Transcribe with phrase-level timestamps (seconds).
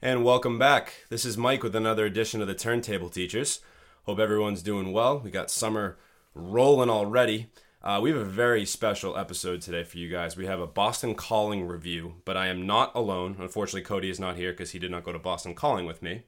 [0.00, 1.06] And welcome back.
[1.08, 3.58] This is Mike with another edition of the Turntable Teachers.
[4.04, 5.18] Hope everyone's doing well.
[5.18, 5.98] We got summer
[6.36, 7.50] rolling already.
[7.82, 10.36] Uh, we have a very special episode today for you guys.
[10.36, 13.38] We have a Boston Calling review, but I am not alone.
[13.40, 16.22] Unfortunately, Cody is not here because he did not go to Boston Calling with me.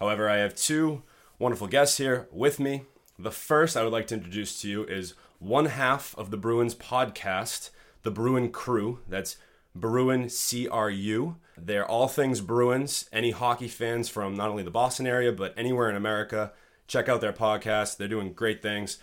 [0.00, 1.04] However, I have two
[1.38, 2.82] wonderful guests here with me.
[3.16, 6.74] The first I would like to introduce to you is one half of the Bruins
[6.74, 7.70] podcast,
[8.02, 8.98] the Bruin Crew.
[9.08, 9.36] That's
[9.80, 11.36] Bruin CRU.
[11.58, 13.08] They're all things Bruins.
[13.12, 16.52] Any hockey fans from not only the Boston area, but anywhere in America,
[16.86, 17.96] check out their podcast.
[17.96, 18.98] They're doing great things.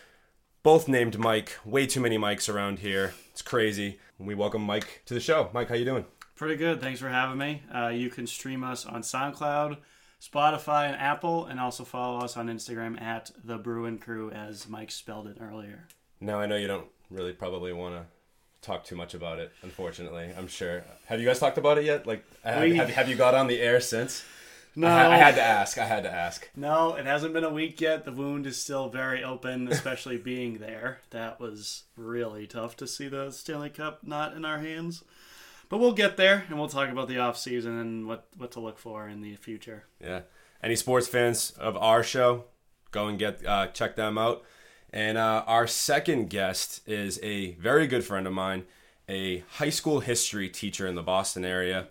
[0.63, 1.57] Both named Mike.
[1.65, 3.13] Way too many Mikes around here.
[3.31, 3.99] It's crazy.
[4.17, 5.49] We welcome Mike to the show.
[5.53, 6.05] Mike, how you doing?
[6.35, 6.81] Pretty good.
[6.81, 7.61] Thanks for having me.
[7.73, 9.77] Uh, you can stream us on SoundCloud,
[10.21, 14.91] Spotify, and Apple, and also follow us on Instagram at the Bruin Crew, as Mike
[14.91, 15.87] spelled it earlier.
[16.19, 18.05] Now I know you don't really probably want to
[18.63, 19.51] talk too much about it.
[19.61, 20.83] Unfortunately, I'm sure.
[21.05, 22.07] Have you guys talked about it yet?
[22.07, 24.23] Like, have, We- have, have you got on the air since?
[24.75, 25.77] No, I, I had to ask.
[25.77, 26.49] I had to ask.
[26.55, 28.05] no, it hasn't been a week yet.
[28.05, 31.01] The wound is still very open, especially being there.
[31.11, 35.03] That was really tough to see the Stanley Cup not in our hands.
[35.69, 38.59] But we'll get there, and we'll talk about the off season and what what to
[38.59, 39.83] look for in the future.
[40.03, 40.21] Yeah.
[40.63, 42.45] Any sports fans of our show,
[42.91, 44.43] go and get uh, check them out.
[44.93, 48.65] And uh, our second guest is a very good friend of mine,
[49.09, 51.87] a high school history teacher in the Boston area.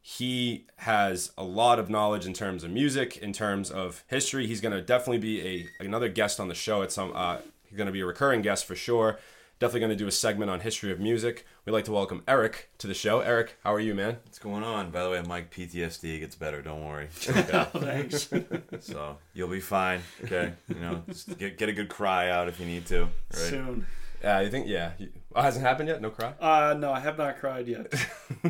[0.00, 4.48] He has a lot of knowledge in terms of music, in terms of history.
[4.48, 7.12] He's going to definitely be a another guest on the show at some.
[7.14, 9.20] Uh, he's going to be a recurring guest for sure.
[9.62, 11.46] Definitely going to do a segment on history of music.
[11.64, 13.20] We'd like to welcome Eric to the show.
[13.20, 14.16] Eric, how are you, man?
[14.24, 14.90] What's going on?
[14.90, 16.62] By the way, Mike, PTSD gets better.
[16.62, 17.06] Don't worry.
[17.12, 18.28] Thanks.
[18.80, 20.00] so you'll be fine.
[20.24, 20.54] Okay.
[20.66, 23.02] You know, just get get a good cry out if you need to.
[23.02, 23.10] Right.
[23.34, 23.86] Soon.
[24.24, 24.66] Uh, you think?
[24.66, 24.94] Yeah.
[24.98, 26.02] You, oh, hasn't happened yet.
[26.02, 26.34] No cry.
[26.40, 27.94] Uh, no, I have not cried yet.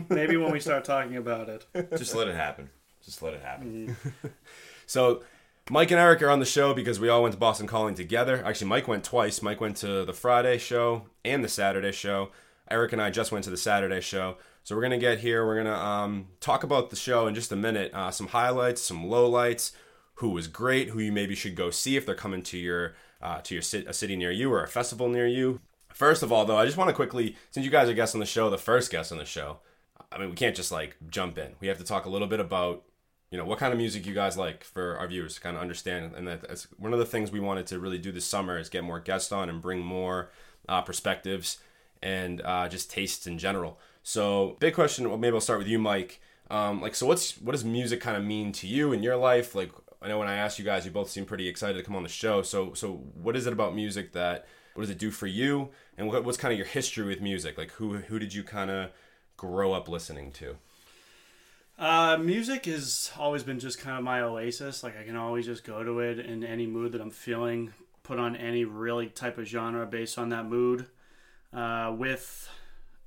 [0.09, 1.67] Maybe when we start talking about it.
[1.95, 2.71] Just let it happen.
[3.05, 3.99] Just let it happen.
[4.87, 5.25] So
[5.71, 8.45] Mike and Eric are on the show because we all went to Boston Calling together.
[8.45, 9.43] Actually, Mike went twice.
[9.43, 12.31] Mike went to the Friday show and the Saturday show.
[12.69, 14.39] Eric and I just went to the Saturday show.
[14.65, 15.47] So we're gonna get here.
[15.47, 17.93] We're gonna um, talk about the show in just a minute.
[17.95, 19.73] Uh, some highlights, some lowlights.
[20.17, 20.91] Who was great?
[20.91, 23.93] Who you maybe should go see if they're coming to your uh, to your a
[23.93, 25.61] city near you or a festival near you.
[25.93, 28.21] First of all, though, I just want to quickly, since you guys are guests on
[28.21, 29.59] the show, the first guest on the show.
[30.11, 31.55] I mean, we can't just like jump in.
[31.61, 32.83] We have to talk a little bit about
[33.33, 35.63] you know what kind of music you guys like for our viewers to kind of
[35.63, 38.69] understand and that's one of the things we wanted to really do this summer is
[38.69, 40.31] get more guests on and bring more
[40.69, 41.59] uh, perspectives
[42.03, 43.79] and uh, just tastes in general.
[44.03, 46.21] So big question well, maybe i'll start with you mike.
[46.51, 49.55] Um, like so what's what does music kind of mean to you in your life?
[49.55, 49.73] Like
[50.03, 52.03] i know when i asked you guys you both seem pretty excited to come on
[52.03, 52.43] the show.
[52.43, 55.71] So so what is it about music that what does it do for you?
[55.97, 57.57] And what, what's kind of your history with music?
[57.57, 58.91] Like who who did you kind of
[59.39, 60.57] grow up listening to
[61.79, 64.83] Uh, music has always been just kind of my oasis.
[64.83, 67.73] Like I can always just go to it in any mood that I'm feeling.
[68.03, 70.87] Put on any really type of genre based on that mood.
[71.53, 72.49] Uh, with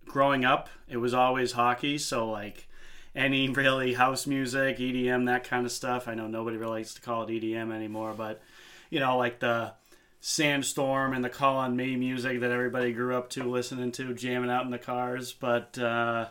[0.05, 1.97] growing up, it was always hockey.
[1.97, 2.67] So like
[3.15, 6.07] any really house music, EDM, that kind of stuff.
[6.07, 8.41] I know nobody really likes to call it EDM anymore, but
[8.89, 9.73] you know like the
[10.21, 14.49] Sandstorm and the Call on Me music that everybody grew up to listening to, jamming
[14.49, 15.33] out in the cars.
[15.33, 16.29] But uh,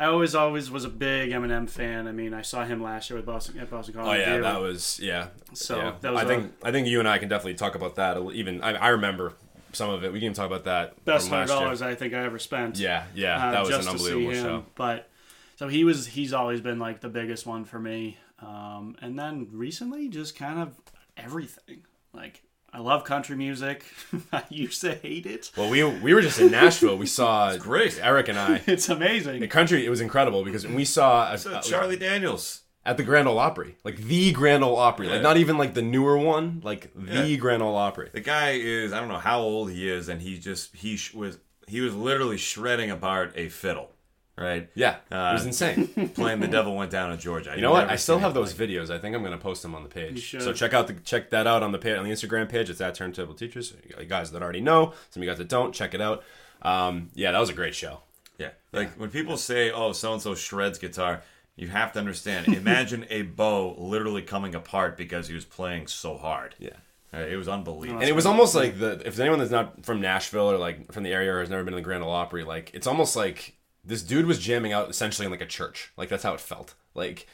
[0.00, 2.08] I always, always was a big Eminem fan.
[2.08, 4.10] I mean, I saw him last year with Boston at Boston Calling.
[4.10, 5.28] Oh yeah, that was yeah.
[5.52, 5.92] So, yeah.
[6.00, 8.16] that was I a- think I think you and I can definitely talk about that.
[8.32, 9.34] Even I, I remember
[9.72, 10.10] some of it.
[10.10, 11.04] We can even talk about that.
[11.04, 12.78] best hundred dollars I think I ever spent.
[12.78, 14.44] Yeah, yeah, uh, that was just an to see unbelievable him.
[14.44, 14.66] show.
[14.74, 15.10] But
[15.56, 16.06] so he was.
[16.06, 18.16] He's always been like the biggest one for me.
[18.40, 20.80] Um, and then recently, just kind of
[21.18, 21.82] everything.
[22.14, 22.42] Like
[22.72, 23.84] I love country music.
[24.32, 25.50] I used to hate it.
[25.56, 26.96] Well, we we were just in Nashville.
[26.96, 27.98] We saw great.
[28.02, 28.62] Eric and I.
[28.66, 29.40] It's amazing.
[29.40, 32.62] The country it was incredible because we saw a, So a- Charlie Daniels.
[32.86, 35.82] at the Grand Ole Opry, like the Grand Ole Opry, like not even like the
[35.82, 37.36] newer one, like the Yeah.
[37.36, 38.08] Grand Ole Opry.
[38.12, 41.12] The guy is I don't know how old he is, and he just he sh-
[41.14, 41.38] was
[41.68, 43.90] he was literally shredding apart a fiddle,
[44.40, 44.68] right?
[44.74, 45.86] Yeah, it Uh, was insane.
[46.14, 47.52] Playing the devil went down in Georgia.
[47.54, 47.88] You know what?
[47.88, 48.90] I still have those videos.
[48.90, 50.32] I think I'm gonna post them on the page.
[50.32, 50.40] You.
[50.40, 52.70] So check out the check that out on the page on the Instagram page.
[52.70, 53.74] It's at Turntable Teachers.
[53.98, 56.24] You guys that already know, some of you guys that don't, check it out.
[56.62, 58.00] Um, yeah, that was a great show.
[58.38, 58.50] Yeah.
[58.72, 61.22] Like when people say, "Oh, so and so shreds guitar,"
[61.56, 62.48] you have to understand.
[62.62, 66.54] Imagine a bow literally coming apart because he was playing so hard.
[66.58, 66.70] Yeah.
[67.12, 68.00] It was unbelievable.
[68.02, 71.02] And it was almost like the if anyone that's not from Nashville or like from
[71.02, 73.56] the area or has never been to the Grand Ole Opry, like it's almost like
[73.84, 75.92] this dude was jamming out essentially in like a church.
[75.96, 76.74] Like that's how it felt.
[76.94, 77.26] Like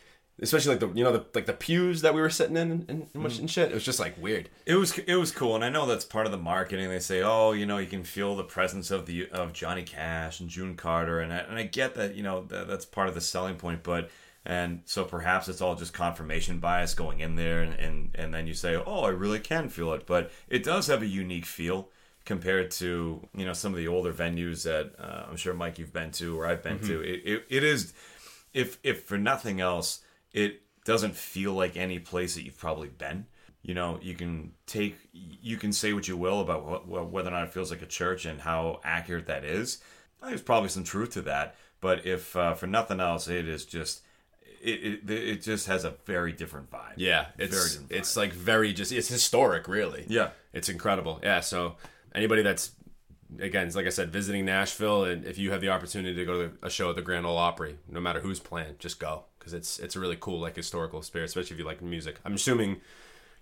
[0.43, 2.91] especially like the you know the like the pews that we were sitting in and,
[2.91, 3.39] and, Mm.
[3.41, 3.71] and shit.
[3.71, 4.51] It was just like weird.
[4.67, 6.89] It was it was cool, and I know that's part of the marketing.
[6.91, 10.41] They say, oh, you know, you can feel the presence of the of Johnny Cash
[10.41, 13.15] and June Carter, and I, and I get that, you know, that, that's part of
[13.15, 13.83] the selling point.
[13.83, 14.11] But
[14.45, 18.47] And so perhaps it's all just confirmation bias going in there, and, and, and then
[18.47, 20.07] you say, oh, I really can feel it.
[20.07, 21.89] But it does have a unique feel
[22.27, 25.93] compared to you know some of the older venues that uh, I'm sure Mike you've
[25.95, 27.01] been to or I've been to.
[27.01, 27.95] It, it, it is,
[28.53, 30.01] if if for nothing else,
[30.33, 33.27] it doesn't feel like any place that you've probably been.
[33.63, 37.33] You know, you can take, you can say what you will about what, whether or
[37.33, 39.79] not it feels like a church and how accurate that is.
[40.23, 44.03] There's probably some truth to that, but if uh, for nothing else, it is just
[44.63, 46.95] it, it, it just has a very different vibe.
[46.97, 50.05] Yeah, Very it's different it's like very just it's historic, really.
[50.09, 50.31] Yeah.
[50.53, 51.21] it's incredible.
[51.23, 51.77] Yeah, so
[52.17, 52.73] anybody that's
[53.39, 56.53] again, like I said, visiting Nashville, and if you have the opportunity to go to
[56.63, 59.79] a show at the Grand Ole Opry, no matter who's playing, just go because it's
[59.79, 62.19] it's a really cool like historical experience, especially if you like music.
[62.25, 62.81] I'm assuming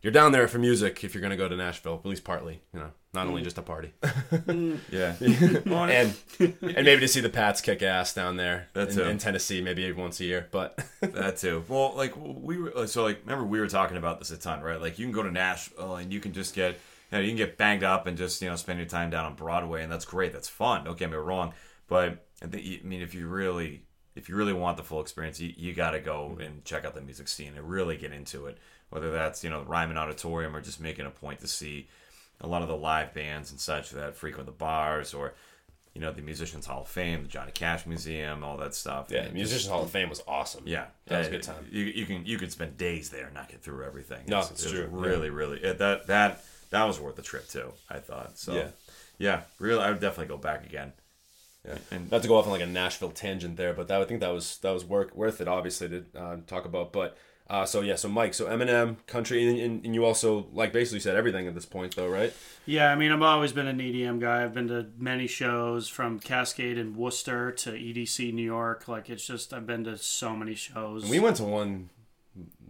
[0.05, 2.61] you're down there for music if you're going to go to Nashville, at least partly.
[2.75, 3.45] You know, not only mm.
[3.45, 4.79] just a party, mm.
[4.93, 5.17] yeah.
[5.21, 9.63] and and maybe to see the Pats kick ass down there That in, in Tennessee,
[9.63, 10.47] maybe once a year.
[10.51, 11.65] But that too.
[11.69, 14.79] Well, like we were, so like remember we were talking about this a ton, right?
[14.79, 16.79] Like you can go to Nashville and you can just get,
[17.13, 19.25] you know, you can get banged up and just you know spend your time down
[19.25, 20.33] on Broadway, and that's great.
[20.33, 20.85] That's fun.
[20.85, 21.53] Don't get me wrong,
[21.89, 23.85] but I think I mean if you really
[24.15, 26.95] if you really want the full experience, you, you got to go and check out
[26.95, 28.59] the music scene and really get into it.
[28.91, 31.89] Whether that's you know the Ryman Auditorium or just making a point to see
[32.41, 35.35] a lot of the live bands and such that frequent the bars or
[35.95, 39.07] you know the Musicians Hall of Fame, the Johnny Cash Museum, all that stuff.
[39.11, 40.63] yeah, And just- Musicians Hall of Fame was awesome.
[40.67, 41.67] yeah, that was Uh, a good time.
[41.71, 44.25] You, you can you could spend days there and not get through everything.
[44.27, 46.45] No, It's- it's it's true, Really, really, it, that that
[46.75, 47.73] that was worth the trip too.
[47.89, 48.39] I thought.
[48.39, 48.69] So Yeah.
[49.19, 50.93] yeah, really, I would definitely go back again.
[51.67, 51.79] Yeah.
[51.91, 54.21] And- Not to go off on like a Nashville tangent there, but that I think
[54.21, 56.93] that was that was work worth it, obviously to uh, talk about.
[56.93, 57.17] But
[57.49, 61.01] uh, so yeah, so Mike, so Eminem, country, and, and, and you also like basically
[61.01, 62.33] said everything at this point, though, right?
[62.67, 64.43] Yeah, I mean, I've always been an EDM guy.
[64.43, 68.89] I've been to many shows from Cascade in Worcester to EDC New York.
[68.89, 71.03] Like, it's just, I've been to so many shows.
[71.03, 71.91] And we went to one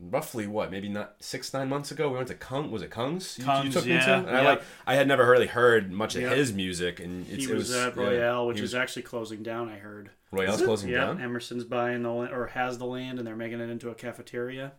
[0.00, 2.10] roughly what maybe not six nine months ago.
[2.10, 2.70] We went to Kung.
[2.70, 3.38] Was it Kungs?
[3.38, 6.14] You, you Kungs, took me to, and I like I had never really heard much
[6.16, 6.34] of Yeah.
[6.34, 8.74] his music, and it's, he it was, was at yeah, Royale, which he is was,
[8.74, 10.10] actually closing down, I heard.
[10.30, 11.20] Royale's closing yeah, down.
[11.20, 14.72] Emerson's buying the land, or has the land, and they're making it into a cafeteria.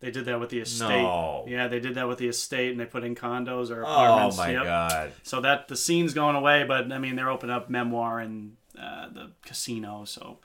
[0.00, 0.88] They did that with the estate.
[0.88, 1.44] No.
[1.46, 4.42] Yeah, they did that with the estate, and they put in condos or apartments Oh
[4.42, 4.64] my Yep.
[4.64, 5.12] god!
[5.22, 9.08] So that the scene's going away, but I mean they're opening up Memoire and uh,
[9.12, 10.38] the casino, so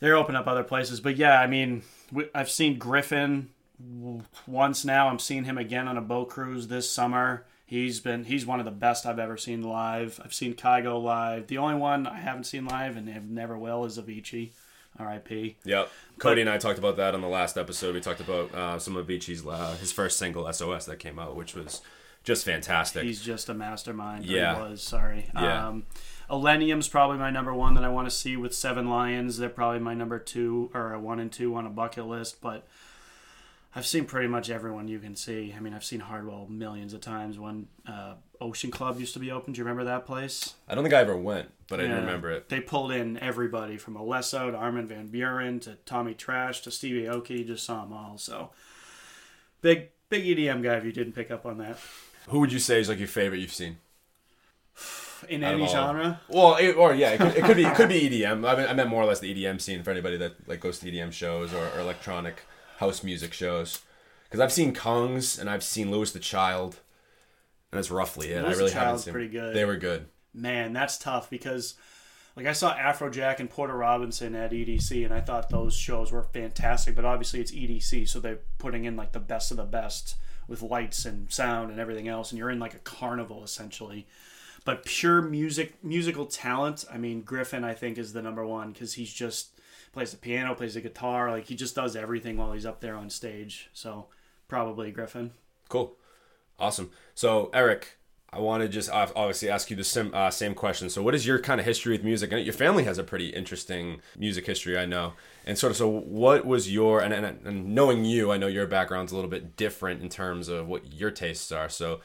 [0.00, 1.00] they're opening up other places.
[1.00, 1.82] But yeah, I mean
[2.34, 3.46] I've seen Gryffin
[4.46, 5.08] once now.
[5.08, 7.44] I'm seeing him again on a boat cruise this summer.
[7.64, 10.20] He's been he's one of the best I've ever seen live.
[10.24, 11.48] I've seen Kygo live.
[11.48, 14.52] The only one I haven't seen live and have never will is Avicii,
[14.98, 15.56] R.I.P.
[15.64, 15.90] Yep.
[16.18, 17.94] Cody and I talked about that on the last episode.
[17.94, 21.34] We talked about uh, some of Avicii's uh, his first single "SOS" that came out,
[21.34, 21.82] which was
[22.22, 23.02] just fantastic.
[23.02, 24.26] He's just a mastermind.
[24.26, 24.54] Yeah.
[24.54, 25.26] He was, sorry.
[25.34, 25.68] Yeah.
[25.68, 25.86] Um,
[26.28, 29.38] Illenium's probably my number one that I want to see with Seven Lions.
[29.38, 32.66] They're probably my number two or a one and two on a bucket list, but
[33.76, 35.54] I've seen pretty much everyone you can see.
[35.56, 39.30] I mean, I've seen Hardwell millions of times when uh, Ocean Club used to be
[39.30, 39.52] open.
[39.52, 40.54] Do you remember that place?
[40.68, 42.48] I don't think I ever went, but I remember it.
[42.48, 47.02] They pulled in everybody from Alesso to Armin van Buuren to Tommy Trash to Stevie
[47.04, 47.46] Aoki.
[47.46, 48.18] Just saw them all.
[48.18, 48.50] So
[49.60, 50.74] big, big EDM guy.
[50.74, 51.78] If you didn't pick up on that,
[52.30, 53.76] Who would you say is like your favorite you've seen?
[55.28, 56.20] in Out any genre.
[56.28, 58.48] Well, it, or yeah, it could, it could be it could be EDM.
[58.48, 60.78] I, mean, I meant more or less the EDM scene for anybody that like goes
[60.80, 62.42] to EDM shows or, or electronic
[62.78, 63.80] house music shows.
[64.24, 66.80] Because I've seen Kungs and I've seen Louis the Child,
[67.70, 68.42] and that's roughly it.
[68.42, 69.12] Louis I the really haven't Child's seen.
[69.12, 69.54] pretty good.
[69.54, 70.06] They were good.
[70.34, 71.74] Man, that's tough because
[72.36, 76.22] like I saw Afrojack and Porter Robinson at EDC and I thought those shows were
[76.22, 80.16] fantastic, but obviously it's EDC, so they're putting in like the best of the best
[80.46, 84.06] with lights and sound and everything else and you're in like a carnival essentially.
[84.66, 88.94] But pure music musical talent, I mean Gryffin I think is the number 1 cuz
[88.94, 89.58] he's just
[89.92, 92.96] plays the piano, plays the guitar, like he just does everything while he's up there
[92.96, 93.70] on stage.
[93.72, 94.08] So
[94.48, 95.30] probably Gryffin.
[95.70, 95.96] Cool,
[96.58, 96.90] awesome.
[97.14, 97.96] So Eric,
[98.32, 100.90] I want to just obviously ask you the same uh, same question.
[100.90, 102.32] So, what is your kind of history with music?
[102.32, 105.12] And your family has a pretty interesting music history, I know.
[105.46, 108.66] And sort of, so what was your and, and and knowing you, I know your
[108.66, 111.68] background's a little bit different in terms of what your tastes are.
[111.68, 112.00] So,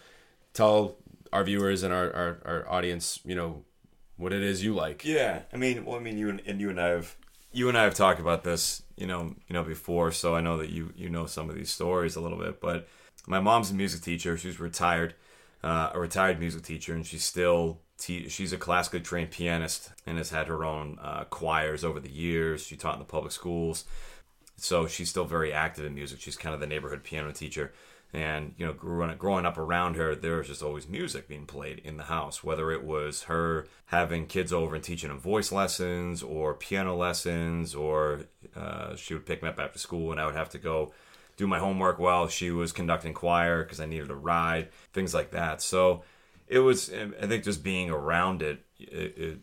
[0.53, 0.95] tell
[1.31, 3.63] our viewers and our our, our audience, you know,
[4.17, 5.03] what it is you like.
[5.03, 7.15] Yeah, I mean, well, I mean, you and, and you and I have
[7.51, 10.57] you and I have talked about this, you know, you know before, so I know
[10.57, 12.61] that you you know some of these stories a little bit.
[12.61, 12.87] But
[13.27, 15.15] my mom's a music teacher; she's retired,
[15.63, 20.17] uh, a retired music teacher, and she's still te- she's a classically trained pianist and
[20.17, 22.65] has had her own uh, choirs over the years.
[22.65, 23.85] She taught in the public schools,
[24.57, 26.21] so she's still very active in music.
[26.21, 27.73] She's kind of the neighborhood piano teacher.
[28.13, 31.79] And you know, growing growing up around her, there was just always music being played
[31.79, 32.43] in the house.
[32.43, 37.73] Whether it was her having kids over and teaching them voice lessons, or piano lessons,
[37.73, 38.23] or
[38.55, 40.91] uh, she would pick me up after school, and I would have to go
[41.37, 45.31] do my homework while she was conducting choir because I needed a ride, things like
[45.31, 45.61] that.
[45.61, 46.03] So
[46.47, 49.39] it was, I think, just being around it, it, it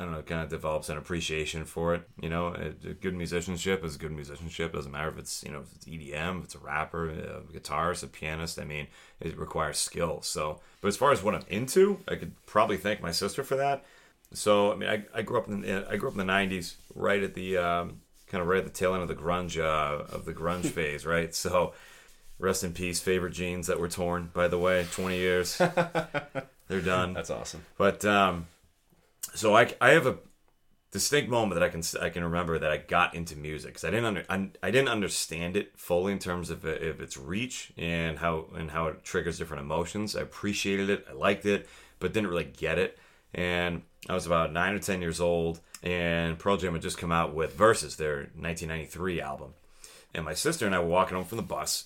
[0.00, 2.08] I don't know, kind of develops an appreciation for it.
[2.22, 4.72] You know, a, good musicianship is good musicianship.
[4.72, 8.02] Doesn't matter if it's you know if it's EDM, if it's a rapper, a guitarist,
[8.02, 8.58] a pianist.
[8.58, 8.86] I mean,
[9.20, 10.22] it requires skill.
[10.22, 13.56] So, but as far as what I'm into, I could probably thank my sister for
[13.56, 13.84] that.
[14.32, 17.22] So, I mean, I, I grew up in I grew up in the '90s, right
[17.22, 20.24] at the um, kind of right at the tail end of the grunge uh, of
[20.24, 21.34] the grunge phase, right?
[21.34, 21.74] So,
[22.38, 24.30] rest in peace, favorite jeans that were torn.
[24.32, 25.58] By the way, 20 years,
[26.68, 27.12] they're done.
[27.12, 27.66] That's awesome.
[27.76, 28.46] But um,
[29.34, 30.18] so I, I have a
[30.90, 33.90] distinct moment that I can I can remember that I got into music because I
[33.90, 38.18] didn't under I, I, didn't understand it fully in terms of, of its reach and
[38.18, 40.16] how and how it triggers different emotions.
[40.16, 41.68] I appreciated it, I liked it,
[42.00, 42.98] but didn't really get it.
[43.32, 47.12] And I was about nine or ten years old, and Pearl Jam had just come
[47.12, 49.54] out with Versus, their 1993 album.
[50.12, 51.84] And my sister and I were walking home from the bus.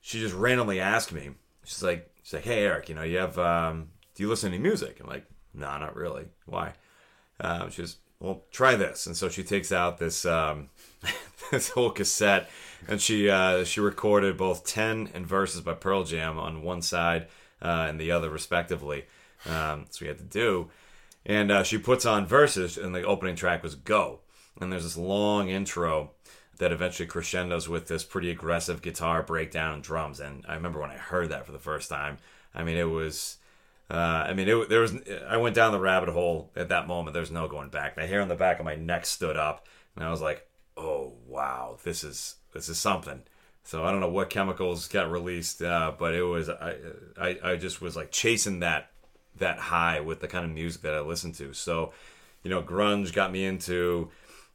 [0.00, 1.30] She just randomly asked me,
[1.64, 4.58] she's like, she's like, hey Eric, you know, you have um, do you listen to
[4.58, 4.98] music?
[5.00, 5.26] I'm like,
[5.56, 6.26] no, nah, not really.
[6.44, 6.74] Why?
[7.40, 9.06] Um, she goes, well, try this.
[9.06, 10.70] And so she takes out this um,
[11.50, 12.48] this whole cassette,
[12.88, 17.26] and she uh, she recorded both ten and Versus by Pearl Jam on one side
[17.60, 19.04] uh, and the other, respectively.
[19.46, 20.70] Um, so we had to do,
[21.24, 24.20] and uh, she puts on Versus, and the opening track was "Go,"
[24.60, 26.12] and there's this long intro
[26.58, 30.20] that eventually crescendos with this pretty aggressive guitar breakdown and drums.
[30.20, 32.16] And I remember when I heard that for the first time.
[32.54, 33.36] I mean, it was
[33.90, 33.94] uh,
[34.28, 34.94] I mean, it, there was.
[35.28, 37.14] I went down the rabbit hole at that moment.
[37.14, 37.94] There's no going back.
[37.94, 41.12] The hair on the back of my neck stood up, and I was like, "Oh
[41.26, 43.22] wow, this is this is something."
[43.62, 46.48] So I don't know what chemicals got released, uh, but it was.
[46.48, 46.76] I,
[47.20, 48.90] I I just was like chasing that
[49.38, 51.52] that high with the kind of music that I listened to.
[51.52, 51.92] So,
[52.42, 54.10] you know, grunge got me into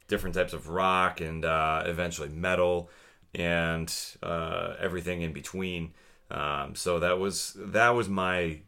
[0.08, 2.90] different types of rock and uh, eventually metal
[3.34, 5.94] and uh, everything in between.
[6.30, 8.60] Um, so that was that was my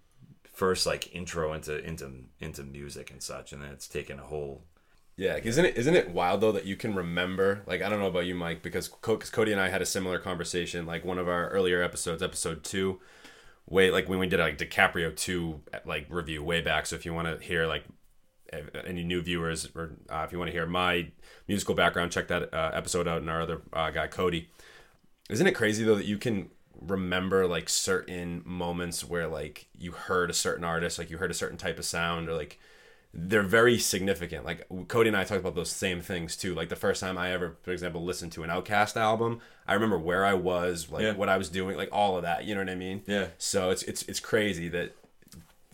[0.55, 4.65] first like intro into into into music and such, and then it's taken a whole.
[5.17, 7.63] Yeah, isn't it isn't it wild though that you can remember?
[7.67, 10.19] Like I don't know about you, Mike, because because Cody and I had a similar
[10.19, 10.87] conversation.
[10.87, 13.01] Like one of our earlier episodes, episode two,
[13.69, 16.87] way like when we did like DiCaprio two like review way back.
[16.87, 17.85] So if you want to hear like
[18.87, 21.09] any new viewers or uh, if you want to hear my
[21.49, 23.19] musical background, check that uh, episode out.
[23.21, 24.49] And our other uh, guy Cody.
[25.31, 26.51] Isn't it crazy though that you can
[26.87, 31.35] remember like certain moments where like you heard a certain artist, like you heard a
[31.35, 32.59] certain type of sound, or like
[33.13, 34.45] they're very significant.
[34.45, 36.55] Like Cody and I talked about those same things too.
[36.55, 39.99] Like the first time I ever, for example, listened to an OutKast album, I remember
[39.99, 41.13] where I was, like yeah.
[41.13, 42.45] what I was doing, like all of that.
[42.45, 43.03] You know what I mean?
[43.07, 43.29] Yeah.
[43.39, 44.95] So it's it's it's crazy that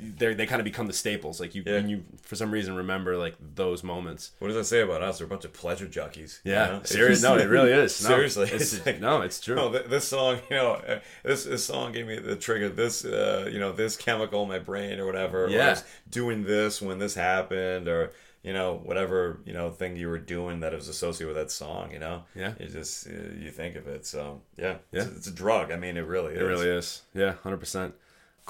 [0.01, 1.41] they they kind of become the staples.
[1.41, 1.79] Like you, yeah.
[1.79, 4.33] you for some reason remember like those moments.
[4.39, 5.21] What does that say about us?
[5.21, 6.41] We're a bunch of pleasure junkies.
[6.45, 6.83] Yeah, you know?
[6.85, 8.03] seriously, no, it really is.
[8.03, 9.57] No, Seriously, it's, it's, no, it's true.
[9.57, 12.69] No, this song, you know, uh, this this song gave me the trigger.
[12.69, 15.49] This, uh, you know, this chemical in my brain or whatever.
[15.49, 20.09] Yeah, or doing this when this happened, or you know, whatever you know thing you
[20.09, 21.93] were doing that was associated with that song.
[21.93, 24.07] You know, yeah, you just you think of it.
[24.07, 25.71] So yeah, yeah, it's, it's a drug.
[25.71, 26.49] I mean, it really, it is.
[26.49, 27.03] really is.
[27.15, 27.95] Yeah, hundred percent.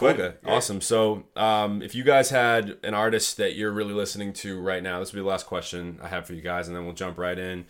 [0.01, 0.09] Cool.
[0.09, 0.55] Okay, yeah.
[0.55, 0.81] awesome.
[0.81, 4.99] So, um, if you guys had an artist that you're really listening to right now,
[4.99, 7.19] this will be the last question I have for you guys, and then we'll jump
[7.19, 7.67] right in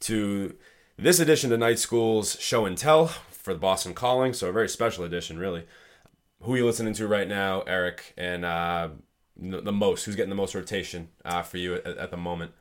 [0.00, 0.54] to
[0.96, 4.32] this edition of Night School's Show and Tell for the Boston Calling.
[4.34, 5.66] So, a very special edition, really.
[6.42, 8.14] Who are you listening to right now, Eric?
[8.16, 8.90] And uh,
[9.36, 10.04] the most?
[10.04, 12.52] Who's getting the most rotation uh, for you at, at the moment?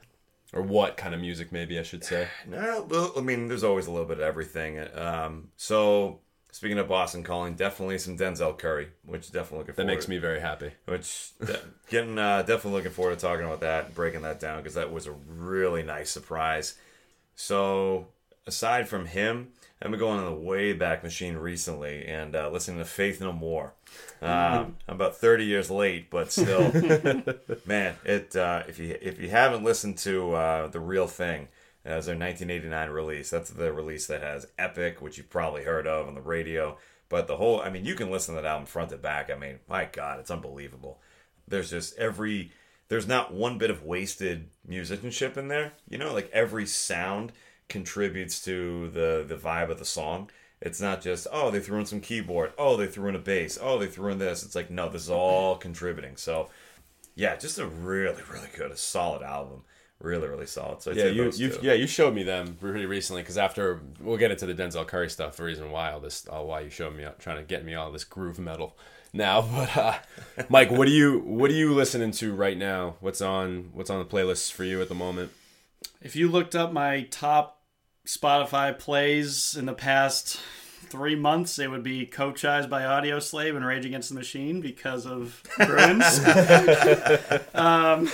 [0.56, 2.28] or what kind of music maybe I should say.
[2.48, 4.80] No, I mean, there's always a little bit of everything.
[4.96, 6.20] Um, so
[6.54, 9.74] Speaking of Boston calling, definitely some Denzel Curry, which definitely looking.
[9.74, 10.70] That makes me very happy.
[10.86, 11.32] Which
[11.90, 15.08] getting uh, definitely looking forward to talking about that, breaking that down because that was
[15.08, 16.76] a really nice surprise.
[17.36, 18.10] So
[18.46, 19.48] aside from him,
[19.82, 23.34] I've been going on the way back machine recently and uh, listening to Faith No
[23.34, 23.74] More.
[24.22, 26.72] Um, I'm about 30 years late, but still,
[27.66, 31.48] man, it uh, if you if you haven't listened to uh, the real thing
[31.86, 33.30] as their 1989 release.
[33.30, 36.78] That's the release that has Epic, which you've probably heard of on the radio.
[37.10, 39.30] But the whole, I mean, you can listen to that album front to back.
[39.30, 41.00] I mean, my God, it's unbelievable.
[41.48, 42.52] There's just every,
[42.88, 45.74] there's not one bit of wasted musicianship in there.
[45.90, 47.34] You know, like every sound
[47.70, 50.30] contributes to the the vibe of the song.
[50.62, 53.58] It's not just oh they threw in some keyboard, oh they threw in a bass,
[53.62, 54.44] oh they threw in this.
[54.44, 56.16] It's like no, this is all contributing.
[56.16, 56.50] So
[57.16, 59.64] yeah, just a really really good, a solid album.
[60.00, 60.82] Really really solid.
[60.82, 61.60] So I'd Yeah, say you those you two.
[61.62, 65.10] yeah you showed me them pretty recently because after we'll get into the Denzel Curry
[65.10, 65.38] stuff.
[65.38, 67.90] The reason why all this, uh, why you showed me, trying to get me all
[67.92, 68.78] this groove metal
[69.14, 69.42] now.
[69.56, 69.98] But uh,
[70.50, 72.96] Mike, what are you what are you listening to right now?
[73.00, 75.32] What's on what's on the playlist for you at the moment?
[76.02, 77.62] If you looked up my top
[78.06, 80.38] Spotify plays in the past
[80.90, 85.42] three months, it would be Cochise by Audioslave and Rage Against the Machine because of
[85.66, 86.20] Bruins.
[87.56, 88.10] um,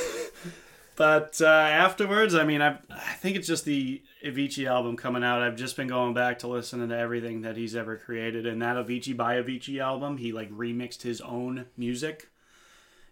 [1.00, 5.42] but uh, afterwards, I mean, I I think it's just the Avicii album coming out.
[5.42, 8.76] I've just been going back to listening to everything that he's ever created, and that
[8.76, 12.28] Avicii by Avicii album, he like remixed his own music.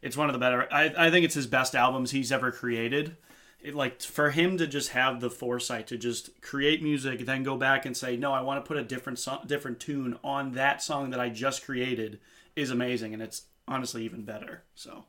[0.01, 0.67] It's one of the better.
[0.69, 3.15] I, I think it's his best albums he's ever created.
[3.61, 7.55] It, like for him to just have the foresight to just create music, then go
[7.55, 10.83] back and say, no, I want to put a different song, different tune on that
[10.83, 12.19] song that I just created
[12.53, 14.63] is amazing, and it's honestly even better.
[14.75, 15.05] So.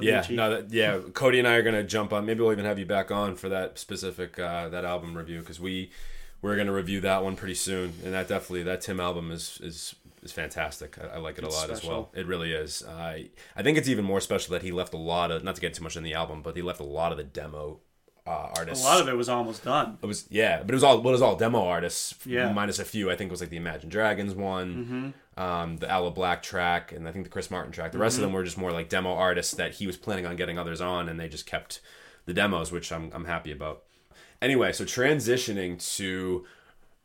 [0.00, 0.98] Yeah, no, that, yeah.
[1.12, 2.26] Cody and I are gonna jump on.
[2.26, 5.60] Maybe we'll even have you back on for that specific uh, that album review because
[5.60, 5.90] we
[6.42, 9.94] we're gonna review that one pretty soon, and that definitely that Tim album is is
[10.22, 10.98] is fantastic.
[10.98, 12.10] I, I like it a It's lot as well.
[12.14, 12.84] It really is.
[12.88, 15.60] I I think it's even more special that he left a lot of not to
[15.60, 17.80] get too much in the album, but he left a lot of the demo
[18.26, 19.98] uh, a lot of it was almost done.
[20.02, 22.14] It was yeah, but it was all but it was all demo artists.
[22.26, 22.52] Yeah.
[22.52, 23.08] minus a few.
[23.08, 27.06] I think it was like the Imagine Dragons one, um, the Aloe Blacc track, and
[27.06, 27.92] I think the Chris Martin track.
[27.92, 30.36] The rest of them were just more like demo artists that he was planning on
[30.36, 31.80] getting others on, and they just kept
[32.24, 33.82] the demos, which I'm I'm happy about.
[34.40, 36.44] Anyway, so transitioning to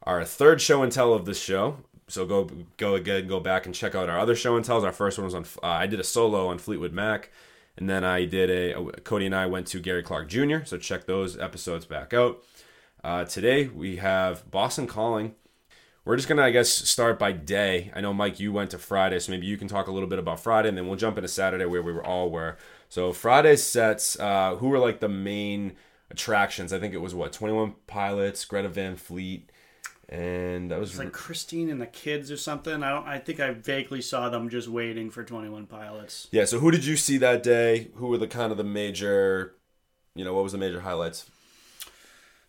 [0.04, 1.78] our third show and tell of this show.
[2.08, 4.84] So go go again, go back and check out our other show and tells.
[4.84, 5.46] Our first one was on.
[5.62, 7.32] Uh, I did a solo on Fleetwood Mac,
[7.78, 8.92] and then I did a.
[9.02, 10.64] Cody and I went to Gary Clark Jr.
[10.66, 12.44] So check those episodes back out.
[13.04, 15.36] Uh, today we have Boston Calling.
[16.04, 17.92] We're just gonna, I guess, start by day.
[17.96, 20.18] I know Mike, you went to Friday, so maybe you can talk a little bit
[20.18, 22.58] about Friday, and then we'll jump into Saturday where we were all were.
[22.90, 25.74] So Friday's sets, uh, who were like the main
[26.10, 26.74] attractions?
[26.74, 29.52] I think it was what Twenty One Pilots, Greta Van Fleet,
[30.10, 32.82] and that was It's like Christine and the kids or something.
[32.82, 33.08] I don't.
[33.08, 36.28] I think I vaguely saw them just waiting for Twenty One Pilots.
[36.32, 36.46] yeah.
[36.46, 37.90] So who did you see that day?
[37.96, 39.54] Who were the kind of the major,
[40.16, 41.30] you know, what was the major highlights?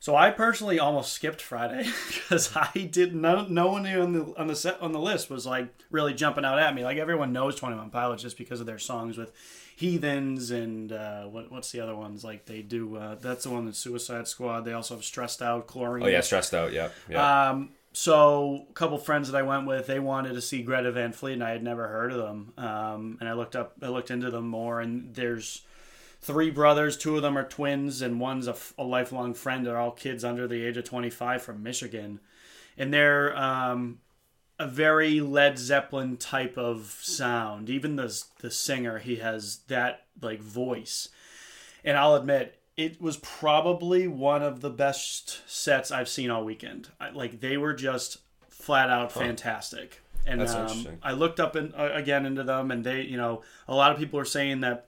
[0.02, 4.48] So I personally almost skipped Friday because I did no no one on the on
[4.48, 6.82] the set on the list was like really jumping out at me.
[6.82, 9.30] Like everyone knows Twenty One Pilots just because of their songs with
[9.76, 12.96] Heathens and uh, what what's the other ones like they do.
[12.96, 14.62] Uh, that's the one that's Suicide Squad.
[14.62, 16.02] They also have Stressed Out, Chlorine.
[16.02, 16.72] Oh yeah, stressed out.
[16.72, 17.50] Yeah, yeah.
[17.50, 21.12] Um, so a couple friends that I went with, they wanted to see Greta Van
[21.12, 22.52] Fleet, and I had never heard of them.
[22.58, 25.62] Um, and I looked up, I looked into them more, and there's
[26.22, 26.96] three brothers.
[26.96, 29.66] Two of them are twins, and one's a lifelong friend.
[29.66, 32.20] They're all kids under the age of 25 from Michigan,
[32.78, 33.98] and they're um,
[34.58, 37.68] a very Led Zeppelin type of sound.
[37.68, 41.08] Even the the singer, he has that like voice.
[41.84, 46.88] And I'll admit, it was probably one of the best sets I've seen all weekend.
[47.00, 50.00] I, like they were just flat out fantastic.
[50.24, 50.98] And That's um, interesting.
[51.02, 53.98] I looked up in, uh, again into them, and they, you know, a lot of
[53.98, 54.86] people are saying that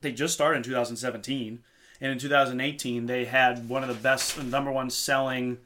[0.00, 1.60] they just started in 2017,
[2.00, 5.58] and in 2018 they had one of the best, number one selling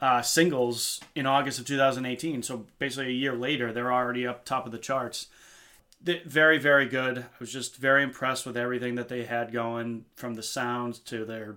[0.00, 2.42] uh, singles in August of 2018.
[2.42, 5.26] So basically a year later, they're already up top of the charts.
[6.00, 7.18] Very, very good.
[7.18, 11.24] I was just very impressed with everything that they had going, from the sounds to
[11.24, 11.56] their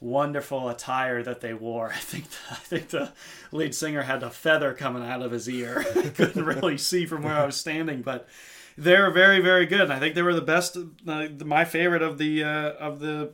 [0.00, 1.88] wonderful attire that they wore.
[1.94, 3.12] I think the, I think the
[3.50, 5.84] lead singer had a feather coming out of his ear.
[5.96, 8.28] I couldn't really see from where I was standing, but
[8.76, 9.82] they're very, very good.
[9.82, 13.32] And I think they were the best, uh, my favorite of the uh, of the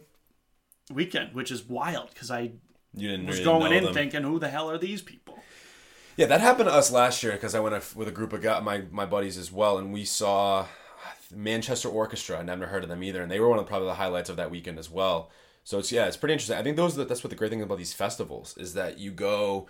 [0.92, 2.52] weekend, which is wild because I
[2.94, 3.94] you didn't was going in them.
[3.94, 5.38] thinking, who the hell are these people?
[6.16, 8.60] Yeah, that happened to us last year because I went with a group of guy,
[8.60, 10.66] my my buddies as well, and we saw
[11.34, 12.38] Manchester Orchestra.
[12.38, 14.36] I'd never heard of them either, and they were one of probably the highlights of
[14.36, 15.30] that weekend as well.
[15.64, 16.56] So it's yeah, it's pretty interesting.
[16.56, 19.68] I think those that's what the great thing about these festivals is that you go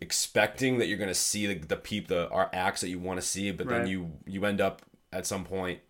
[0.00, 3.20] expecting that you're going to see the, the peep the our acts that you want
[3.20, 5.80] to see, but then you you end up at some point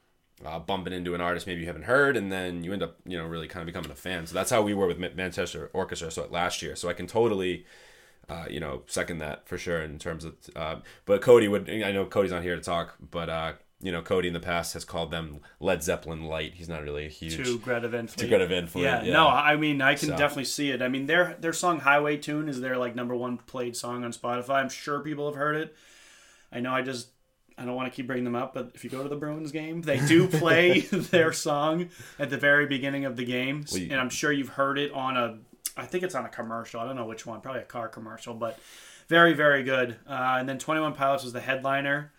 [0.44, 3.16] uh, bumping into an artist maybe you haven't heard, and then you end up you
[3.16, 4.26] know really kind of becoming a fan.
[4.26, 6.10] So that's how we were with Manchester Orchestra.
[6.10, 7.64] So last year, so I can totally
[8.28, 10.34] uh, you know, second that for sure in terms of.
[10.54, 11.68] Uh, but Cody would.
[11.68, 14.74] I know Cody's not here to talk, but uh, you know, Cody in the past
[14.74, 16.54] has called them Led Zeppelin light.
[16.54, 17.36] He's not really a huge.
[17.44, 18.22] To Greta Van Fleet.
[18.22, 18.84] to Greta Van Fleet.
[18.84, 20.16] Yeah, Yeah, no, I mean I can So.
[20.16, 20.82] definitely see it.
[20.82, 24.12] I mean their their song Highway Tune is their like number one played song on
[24.12, 24.54] Spotify.
[24.62, 25.76] I'm sure people have heard it.
[26.52, 27.08] I know I just
[27.58, 29.52] I don't want to keep bringing them up, but if you go to the Bruins
[29.52, 31.88] game, they do play their song
[32.18, 34.92] at the very beginning of the game, Well, you- and I'm sure you've heard it
[34.92, 35.38] on a
[35.76, 36.80] I think it's on a commercial.
[36.80, 38.58] I don't know which one, probably a car commercial, but
[39.08, 39.96] very very good.
[40.06, 42.12] Uh, and then 21 Pilots was the headliner.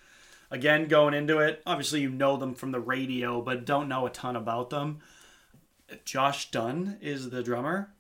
[0.52, 4.10] Again, going into it, obviously you know them from the radio, but don't know a
[4.10, 5.00] ton about them
[6.06, 7.92] Josh Dun is the drummer.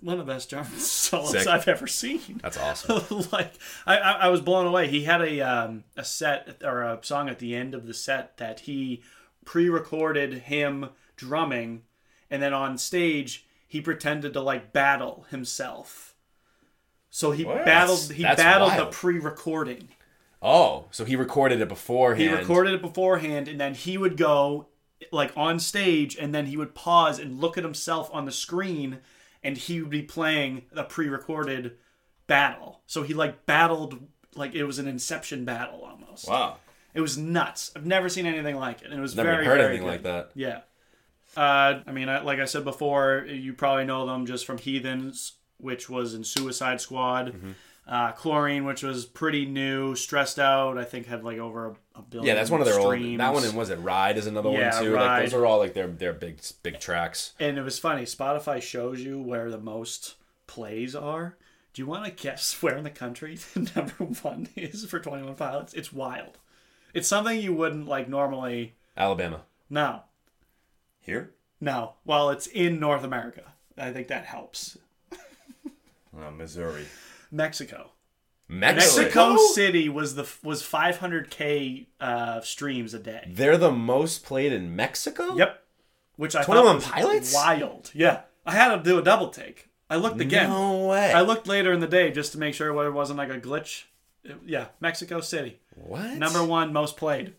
[0.00, 1.46] One of the best drum solos Sick.
[1.46, 2.40] I've ever seen.
[2.42, 3.26] That's awesome.
[3.32, 3.52] like
[3.86, 4.88] I, I, I was blown away.
[4.88, 8.36] He had a um, a set or a song at the end of the set
[8.38, 9.02] that he
[9.44, 11.82] pre-recorded him drumming,
[12.30, 16.14] and then on stage he pretended to like battle himself.
[17.10, 17.64] So he What?
[17.64, 18.12] battled.
[18.12, 19.88] He That's battled the pre-recording.
[20.40, 22.20] Oh, so he recorded it beforehand.
[22.20, 24.66] He recorded it beforehand, and then he would go
[25.12, 28.98] like on stage, and then he would pause and look at himself on the screen,
[29.42, 31.76] and he would be playing a pre-recorded
[32.26, 32.80] battle.
[32.86, 33.98] So he like battled
[34.34, 36.28] like it was an Inception battle almost.
[36.28, 36.56] Wow.
[36.94, 37.70] It was nuts.
[37.74, 39.90] I've never seen anything like it, and it was Never very heard very anything good.
[39.92, 40.30] like that.
[40.34, 40.60] Yeah.
[41.34, 45.32] Uh, I mean, I, like I said before, you probably know them just from Heathens,
[45.56, 47.28] which was in Suicide Squad.
[47.32, 47.52] Mm-hmm.
[47.86, 50.78] Uh, Chlorine, which was pretty new, stressed out.
[50.78, 52.28] I think had like over a, a billion.
[52.28, 52.88] Yeah, that's one of their old.
[52.94, 53.18] streams.
[53.18, 54.94] That one and was it Ride is another Yeah, one too.
[54.94, 57.32] Like those are all like their their big big tracks.
[57.40, 58.02] And it was funny.
[58.04, 60.14] Spotify shows you where the most
[60.46, 61.36] plays are.
[61.74, 65.24] Do you want to guess where in the country the number one is for Twenty
[65.24, 65.74] One Pilots?
[65.74, 66.38] It's wild.
[66.94, 68.74] It's something you wouldn't like normally.
[68.96, 69.40] Alabama.
[69.70, 70.02] No,
[71.00, 71.32] Here?
[71.60, 71.94] no.
[72.04, 73.54] Well, it's in North America.
[73.76, 74.78] I think that helps.
[76.14, 76.84] Uh, Missouri.
[77.32, 77.90] Mexico.
[78.48, 79.02] Mexico.
[79.02, 83.24] Mexico City was the was 500k uh, streams a day.
[83.28, 85.34] They're the most played in Mexico.
[85.36, 85.58] Yep.
[86.16, 87.34] Which I 21 thought was Pilots?
[87.34, 87.90] wild.
[87.94, 88.20] Yeah.
[88.44, 89.70] I had to do a double take.
[89.88, 90.50] I looked again.
[90.50, 91.12] No way.
[91.12, 93.84] I looked later in the day just to make sure it wasn't like a glitch.
[94.24, 96.14] It- yeah, Mexico City, what?
[96.16, 97.34] number one most played,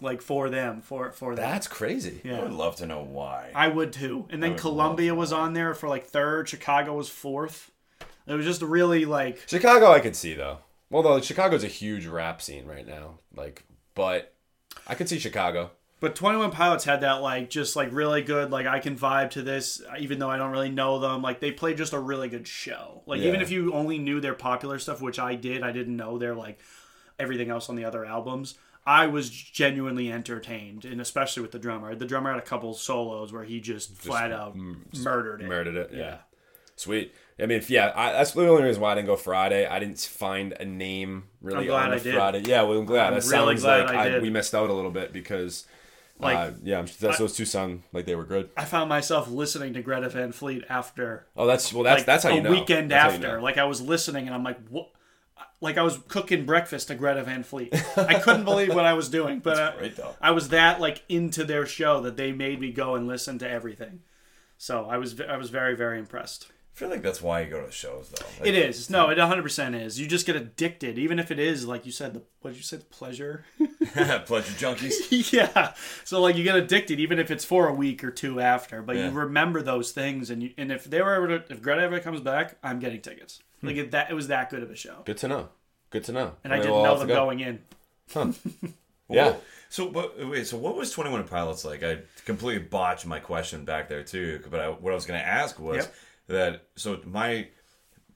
[0.00, 1.42] like for them, for for that.
[1.52, 2.20] That's crazy.
[2.24, 2.38] Yeah.
[2.40, 3.50] I would love to know why.
[3.54, 4.26] I would too.
[4.30, 6.48] And then would Colombia was on there for like third.
[6.48, 7.70] Chicago was fourth.
[8.26, 10.58] It was just really like Chicago, I could see though.
[10.90, 13.18] Well, though Chicago's a huge rap scene right now.
[13.34, 14.34] Like, but
[14.86, 15.70] I could see Chicago.
[16.00, 19.30] But Twenty One Pilots had that like just like really good like I can vibe
[19.30, 22.28] to this even though I don't really know them like they played just a really
[22.28, 25.72] good show like even if you only knew their popular stuff which I did I
[25.72, 26.58] didn't know their like
[27.18, 31.94] everything else on the other albums I was genuinely entertained and especially with the drummer
[31.94, 35.90] the drummer had a couple solos where he just, flat out murdered it Murdered it.
[35.90, 35.98] Yeah.
[35.98, 36.16] yeah
[36.76, 37.14] Sweet.
[37.38, 39.66] I mean, if- yeah, I, that's the only reason why I didn't go Friday.
[39.66, 41.98] I didn't find a name really on the I.
[42.14, 42.42] Friday.
[42.46, 43.12] Yeah, well, I'm glad.
[43.12, 44.22] I'm that really sounds glad like I did.
[44.22, 45.66] we missed out a little bit because,
[46.20, 48.50] Like, uh, yeah, I'm- that's, those two sound like they were good.
[48.56, 52.22] I found myself listening to Greta Van Fleet after Oh, that's well, that's like that's
[52.24, 52.50] how you a know.
[52.52, 53.38] weekend That's how you after.
[53.38, 53.42] know.
[53.42, 54.90] Like I was listening and I'm like, what?
[55.60, 57.74] Like I was cooking breakfast to Greta Van Fleet.
[57.96, 60.14] I couldn't believe what I was doing, but uh, though.
[60.20, 63.48] I was that like into their show that they made me go and listen to
[63.50, 64.02] everything.
[64.58, 66.48] So I was I was very very impressed.
[66.74, 68.26] I feel like that's why you go to shows though.
[68.40, 70.00] Like, It is no, it 100 percent is.
[70.00, 72.14] You just get addicted, even if it is like you said.
[72.14, 72.78] The what did you say?
[72.78, 73.44] The pleasure.
[73.94, 75.32] Pleasure junkies.
[75.32, 75.74] yeah.
[76.04, 78.82] So like you get addicted, even if it's for a week or two after.
[78.82, 79.04] But Yeah.
[79.06, 82.00] you remember those things, and you and if they were ever to, if Greta ever
[82.00, 83.40] comes back, I'm getting tickets.
[83.60, 83.68] Hmm.
[83.68, 85.48] Like it, that, it was that good of a show, Good to know.
[85.90, 86.32] Good to know.
[86.42, 87.14] and I Maybe didn't we'll know have them go.
[87.14, 87.60] going in.
[88.12, 88.32] Huh.
[89.08, 89.34] Yeah.
[89.68, 90.46] So, but wait.
[90.46, 91.82] So, what was Twenty One Pilots like?
[91.82, 94.40] I completely botched my question back there too.
[94.50, 95.94] But I, what I was going to ask was Yep.
[96.26, 96.66] That.
[96.76, 97.48] So, my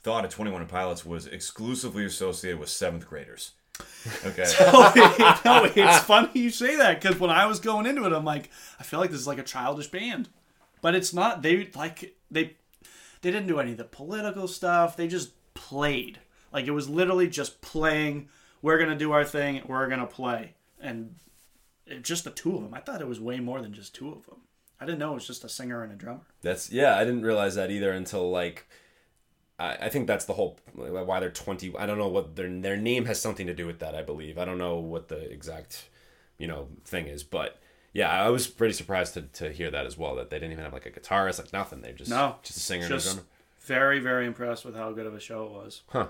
[0.02, 3.52] thought of Twenty One Pilots was exclusively associated with seventh graders.
[4.24, 4.44] Okay.
[5.44, 8.50] No, it's funny you say that because when I was going into it, I'm like,
[8.78, 10.28] I feel like this is like a childish band,
[10.80, 11.42] but it's not.
[11.42, 12.56] They like they
[13.20, 14.96] they didn't do any of the political stuff.
[14.96, 16.20] They just played.
[16.52, 18.28] Like it was literally just playing.
[18.62, 19.62] We're gonna do our thing.
[19.66, 21.14] We're gonna play, and
[21.86, 22.74] it, just the two of them.
[22.74, 24.40] I thought it was way more than just two of them.
[24.80, 26.20] I didn't know it was just a singer and a drummer.
[26.42, 26.96] That's yeah.
[26.96, 28.66] I didn't realize that either until like.
[29.60, 31.74] I, I think that's the whole why they're twenty.
[31.76, 33.94] I don't know what their their name has something to do with that.
[33.94, 35.88] I believe I don't know what the exact,
[36.38, 37.58] you know, thing is, but
[37.92, 40.14] yeah, I was pretty surprised to, to hear that as well.
[40.14, 41.82] That they didn't even have like a guitarist, like nothing.
[41.82, 43.28] They're just No, just a singer Just and a drummer.
[43.62, 45.82] very very impressed with how good of a show it was.
[45.88, 46.08] Huh.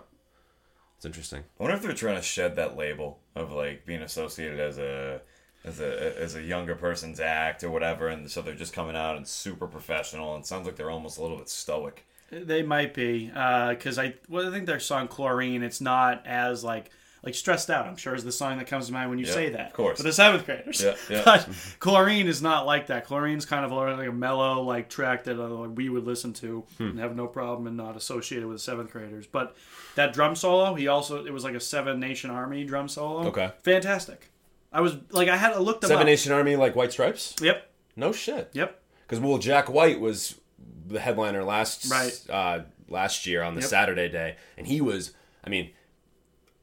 [0.96, 1.44] It's interesting.
[1.58, 5.22] I wonder if they're trying to shed that label of like being associated as a
[5.68, 9.16] as a as a younger person's act or whatever, and so they're just coming out
[9.16, 10.34] and super professional.
[10.34, 12.04] And it sounds like they're almost a little bit stoic.
[12.30, 16.90] They might be because I well, I think their song "Chlorine" it's not as like
[17.24, 17.86] like stressed out.
[17.86, 19.66] I'm sure is the song that comes to mind when you Yeah, say that.
[19.68, 19.96] of course.
[19.96, 20.80] for the seventh graders.
[20.82, 21.22] Yeah, yeah.
[21.24, 21.48] But
[21.80, 23.06] "Chlorine" is not like that.
[23.06, 26.90] "Chlorine's kind of like a mellow like track that uh, we would listen to Hmm.
[26.90, 29.26] and have no problem and not associated with seventh graders.
[29.26, 29.56] But
[29.96, 33.26] that drum solo, he also it was like a Seven Nation Army drum solo.
[33.28, 33.50] Okay.
[33.64, 34.30] fantastic.
[34.72, 36.06] I was like I had I looked them Seven up.
[36.06, 37.34] Nation Army, like White Stripes.
[37.40, 38.50] Yep, No shit.
[38.52, 38.80] yep.
[39.06, 40.38] Because well, Jack White was
[40.86, 42.20] the headliner last Right.
[42.30, 43.70] uh, last year on the Yep.
[43.70, 45.12] Saturday day, and he was.
[45.44, 45.70] I mean,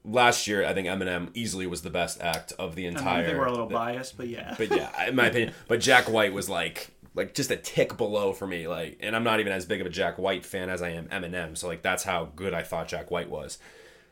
[0.04, 3.00] last year I think Eminem easily was the best act of the I, mean, I
[3.00, 3.26] entire.
[3.26, 4.54] think we're a little biased, but yeah.
[4.58, 8.34] but yeah, in my opinion, but Jack White was like like just a tick below
[8.34, 8.68] for me.
[8.68, 11.08] Like, and I'm not even as big of a Jack White fan as I am
[11.08, 11.58] Eminem.
[11.58, 13.58] So like that's how good I thought Jack White was.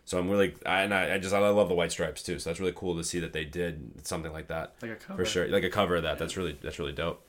[0.06, 2.38] So I'm really, I, and I, I just I love the White Stripes too.
[2.40, 5.24] So that's really cool to see that they did something like that Like a cover.
[5.24, 6.18] for sure, like a cover of that.
[6.20, 7.26] That's really that's really dope.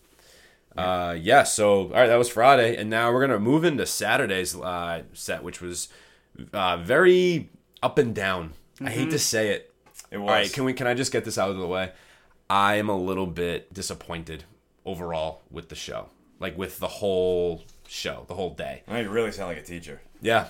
[0.76, 1.44] Uh, yeah.
[1.44, 5.42] So all right, that was Friday, and now we're gonna move into Saturday's uh, set,
[5.44, 5.88] which was
[6.52, 7.50] uh, very
[7.82, 8.54] up and down.
[8.80, 9.72] I hate to say it.
[10.10, 10.28] It was.
[10.28, 10.72] All right, can we?
[10.72, 11.92] Can I just get this out of the way?
[12.50, 14.44] I am a little bit disappointed
[14.84, 16.08] overall with the show,
[16.40, 18.82] like with the whole show, the whole day.
[18.88, 20.02] I you really sound like a teacher.
[20.20, 20.48] Yeah,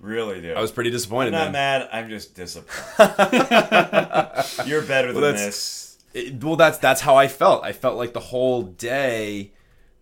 [0.00, 0.52] Really do.
[0.54, 1.34] I was pretty disappointed.
[1.34, 1.80] I'm not man.
[1.80, 1.88] mad.
[1.92, 2.78] I'm just disappointed.
[4.66, 5.98] You're better than this.
[6.14, 7.64] It- well, that's that's how I felt.
[7.64, 9.52] I felt like the whole day,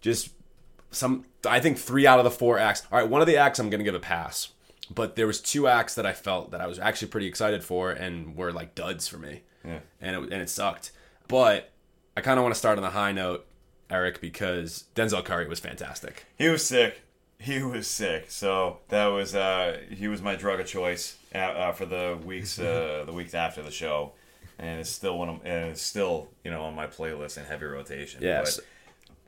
[0.00, 0.30] just
[0.90, 1.24] some.
[1.48, 2.82] I think three out of the four acts.
[2.92, 4.48] All right, one of the acts I'm gonna give a pass,
[4.94, 7.90] but there was two acts that I felt that I was actually pretty excited for
[7.90, 9.78] and were like duds for me, Yeah.
[10.00, 10.92] and it and it sucked.
[11.28, 11.70] But
[12.16, 13.46] I kind of want to start on the high note,
[13.90, 16.24] Eric, because Denzel Curry was fantastic.
[16.38, 17.02] He was sick.
[17.38, 18.30] He was sick.
[18.30, 22.58] So that was uh, he was my drug of choice uh, uh, for the weeks
[22.58, 24.12] uh, the weeks after the show,
[24.58, 27.66] and it's still one of, and it's still you know on my playlist in heavy
[27.66, 28.22] rotation.
[28.22, 28.56] Yes.
[28.56, 28.64] But,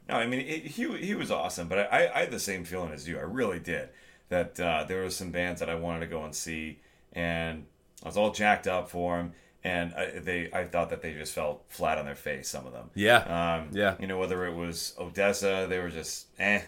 [0.09, 2.93] no, I mean it, he he was awesome, but I, I had the same feeling
[2.93, 3.19] as you.
[3.19, 3.91] I really did.
[4.31, 6.79] That uh, there were some bands that I wanted to go and see,
[7.13, 7.67] and
[8.03, 9.33] I was all jacked up for them.
[9.65, 12.49] And I, they, I thought that they just fell flat on their face.
[12.49, 12.91] Some of them.
[12.95, 13.97] Yeah, Um, Yeah.
[13.99, 16.63] You know, whether it was ODESZA, they were just eh.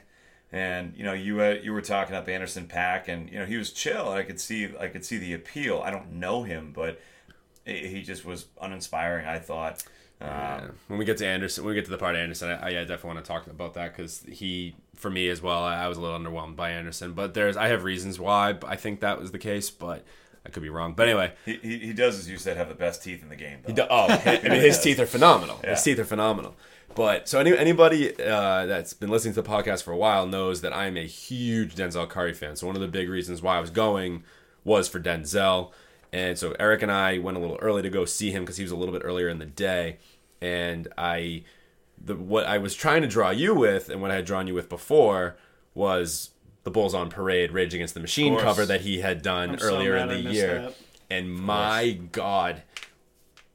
[0.52, 3.56] And you know, you uh, you were talking up Anderson .Paak, and you know he
[3.56, 4.08] was chill.
[4.10, 5.80] I could see I could see the appeal.
[5.84, 7.00] I don't know him, but
[7.64, 9.26] he just was uninspiring.
[9.26, 9.82] I thought.
[10.20, 10.66] Um, Yeah.
[10.88, 12.72] When we get to Anderson, when we get to the part of Anderson, I, I
[12.84, 15.96] definitely want to talk about that because he, for me as well, I, I was
[15.96, 17.12] a little underwhelmed by Anderson.
[17.14, 20.04] But there's, I have reasons why I think that was the case, but
[20.44, 20.92] I could be wrong.
[20.94, 23.36] But anyway, He, he, he does, as you said, have the best teeth in the
[23.36, 23.60] game.
[23.62, 23.68] Though.
[23.68, 25.58] he do- oh, I mean, his teeth are phenomenal.
[25.64, 25.70] Yeah.
[25.70, 26.54] His teeth are phenomenal.
[26.94, 30.60] But so any, anybody uh, that's been listening to the podcast for a while knows
[30.62, 32.56] that I'm a huge Denzel Curry fan.
[32.56, 34.24] So one of the big reasons why I was going
[34.64, 35.72] was for Denzel.
[36.12, 38.64] And so Eric and I went a little early to go see him because he
[38.64, 39.98] was a little bit earlier in the day.
[40.40, 41.44] And I,
[42.02, 44.54] the what I was trying to draw you with, and what I had drawn you
[44.54, 45.36] with before,
[45.74, 46.30] was
[46.64, 49.96] the Bulls on Parade, Rage Against the Machine cover that he had done I'm earlier
[49.96, 50.62] I in the year.
[50.62, 50.74] that.
[51.08, 52.62] And my God,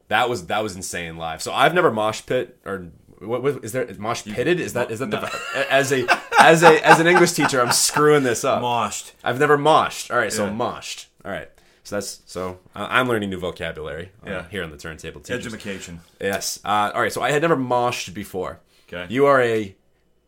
[0.08, 1.42] that was that was insane live.
[1.42, 2.88] So I've never mosh pit or
[3.18, 4.60] what, what is there mosh pitted?
[4.60, 6.06] Is that is that the as a
[6.40, 8.62] as a as an English teacher I'm screwing this up.
[8.62, 9.12] Moshed.
[9.24, 10.10] I've never moshed.
[10.10, 10.52] All right, so Yeah.
[10.52, 11.06] moshed.
[11.24, 11.48] All right.
[11.84, 14.48] So that's so I'm learning new vocabulary uh, Yeah.
[14.50, 15.46] here on the turntable teachers.
[15.46, 16.00] Education.
[16.20, 16.58] Yes.
[16.64, 17.12] Uh, all right.
[17.12, 18.60] So I had never moshed before.
[18.88, 19.06] Okay.
[19.12, 19.74] You are a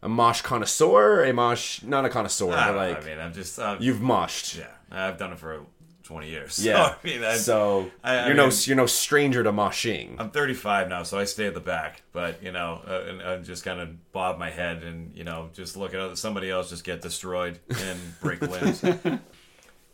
[0.03, 3.59] a mosh connoisseur, a mosh not a connoisseur, I, but like I mean, I'm just
[3.59, 4.59] uh, you've moshed.
[4.59, 4.67] yeah.
[4.91, 5.65] I've done it for
[6.09, 6.59] 20 years.
[6.65, 6.75] Yeah.
[6.75, 10.17] So, I mean, I, So I- I you're no you're no stranger to moshing.
[10.19, 12.03] I'm 35 now, so I stay at the back.
[12.13, 15.51] But you know, uh, and I just kind of bob my head and you know,
[15.53, 18.83] just look at other, somebody else just get destroyed and break limbs.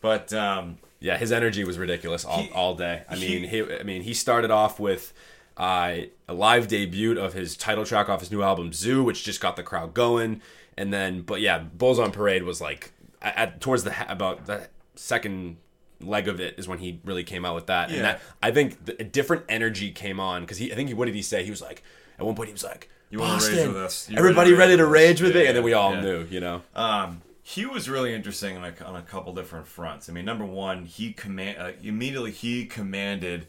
[0.00, 3.02] But um, Yeah, his energy was ridiculous all, He- all day.
[3.08, 5.12] I mean, he, I mean, he started off with
[5.56, 5.96] uh,
[6.28, 9.56] a live debut of his title track off his new album ZUU, which just got
[9.56, 10.42] the crowd going.
[10.76, 15.56] And then, but yeah, Bulls on Parade was like at towards the about the second
[16.00, 17.90] leg of it is when he really came out with that.
[17.90, 17.96] Yeah.
[17.96, 20.94] And that I think the, a different energy came on because he, I think he,
[20.94, 21.44] what did he say?
[21.44, 21.82] He was like,
[22.18, 24.08] at one point he was like, You Boston, with us?
[24.08, 26.00] You everybody ready ready to rage with us?" Yeah, and then we all yeah.
[26.00, 26.62] knew, you know.
[26.74, 30.08] um, he was really interesting on a, on a couple different fronts.
[30.08, 33.46] I mean, number one, he command uh, immediately he commanded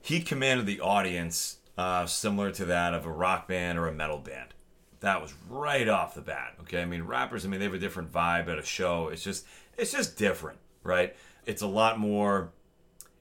[0.00, 4.18] he commanded the audience uh, similar to that of a rock band or a metal
[4.18, 4.54] band.
[5.00, 6.54] That was right off the bat.
[6.60, 7.44] Okay, I mean, rappers.
[7.44, 9.08] I mean, they have a different vibe at a show.
[9.08, 9.44] It's just
[9.76, 11.16] it's just different, right?
[11.46, 12.50] It's a lot more.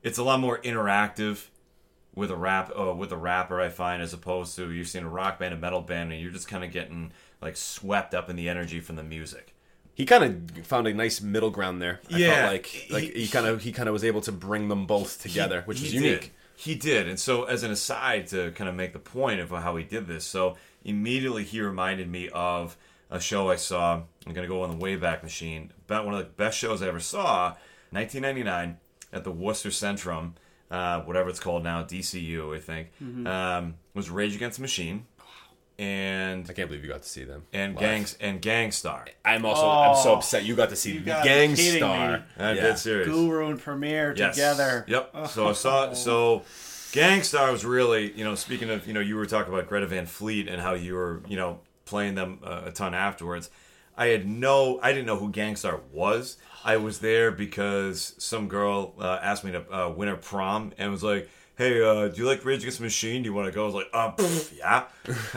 [0.01, 1.45] It's a lot more interactive
[2.15, 3.59] with a rap uh, with a rapper.
[3.61, 6.31] I find as opposed to you're seeing a rock band, a metal band, and you're
[6.31, 9.53] just kind of getting like swept up in the energy from the music.
[9.95, 10.23] He kind
[10.57, 11.99] of found a nice middle ground there.
[12.11, 14.67] I Yeah, felt like like he- kind of he kind of was able to bring
[14.67, 16.01] them both together, which He was did.
[16.03, 16.33] unique.
[16.55, 17.07] He did.
[17.07, 20.07] And so, as an aside to kind of make the point of how he did
[20.07, 20.55] this, so
[20.85, 22.77] immediately he reminded me of
[23.09, 24.01] a show I saw.
[24.25, 25.71] I'm going to go on the Wayback Machine.
[25.87, 27.55] About one of the best shows I ever saw,
[27.93, 28.77] 1999,
[29.11, 30.33] at the Worcester Centrum,
[30.71, 33.27] uh, whatever it's called now, DCU, I think, Mm-hmm.
[33.27, 35.05] um, was Rage Against the Machine.
[35.79, 37.43] And I can't believe you got to see them.
[37.51, 37.81] and live.
[37.81, 39.05] gangs and Gang Starr.
[39.25, 41.77] I'm also I'm so Oh, upset you got to see you gotta be kidding Gang
[41.77, 42.23] Starr.
[42.37, 42.61] I'm Yeah.
[42.61, 43.07] dead serious.
[43.07, 44.35] Guru and Premier Yes.
[44.35, 44.85] together.
[44.87, 45.27] Yep.
[45.29, 46.43] So I saw so
[46.91, 49.87] Gang Starr was really, you know, speaking of, you know, you were talking about Greta
[49.87, 53.49] Van Fleet and how you were, you know, playing them uh, a ton afterwards.
[53.97, 56.37] I had no, I didn't know who Gang Starr was.
[56.63, 60.91] I was there because some girl uh, asked me to uh, win her prom and
[60.91, 63.21] was like, hey, uh, do you like Rage Against the Machine?
[63.23, 63.63] Do you want to go?
[63.63, 64.83] I was like, uh, pff, yeah.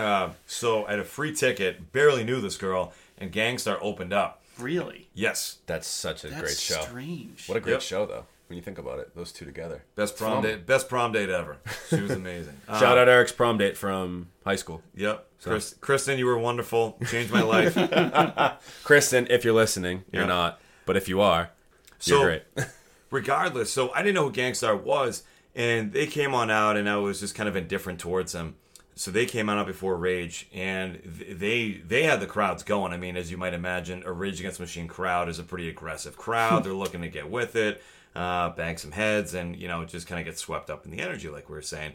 [0.02, 4.12] Uh, so I had a free ticket, barely knew this girl, and Gang Starr opened
[4.12, 4.42] up.
[4.58, 5.08] Really?
[5.14, 6.80] Yes, That's such a That's great show.
[6.80, 7.46] strange.
[7.48, 7.82] What a great Yep.
[7.82, 8.24] show, though.
[8.48, 9.82] When you think about it, those two together.
[9.96, 11.56] best prom date, best prom date ever.
[11.90, 12.54] She was amazing.
[12.68, 14.82] Uh, Shout out Eric's prom date from high school.
[14.94, 16.96] Yep, Chris, Kristen, you were wonderful.
[17.10, 17.74] Changed my life.
[18.84, 20.28] Kristen, if you're listening, you're Yeah.
[20.28, 20.60] not.
[20.86, 21.50] But if you are,
[21.98, 22.68] So- you're great.
[23.10, 25.22] regardless, so I didn't know who Gang Starr was,
[25.54, 28.56] and they came on out, and I was just kind of indifferent towards them.
[28.98, 32.94] So they came on out before Rage, and they they had the crowds going.
[32.94, 36.16] I mean, as you might imagine, a Rage Against Machine crowd is a pretty aggressive
[36.16, 36.64] crowd.
[36.64, 37.82] They're looking to get with it,
[38.14, 41.00] uh, bang some heads, and you know just kind of get swept up in the
[41.00, 41.92] energy, like we were saying.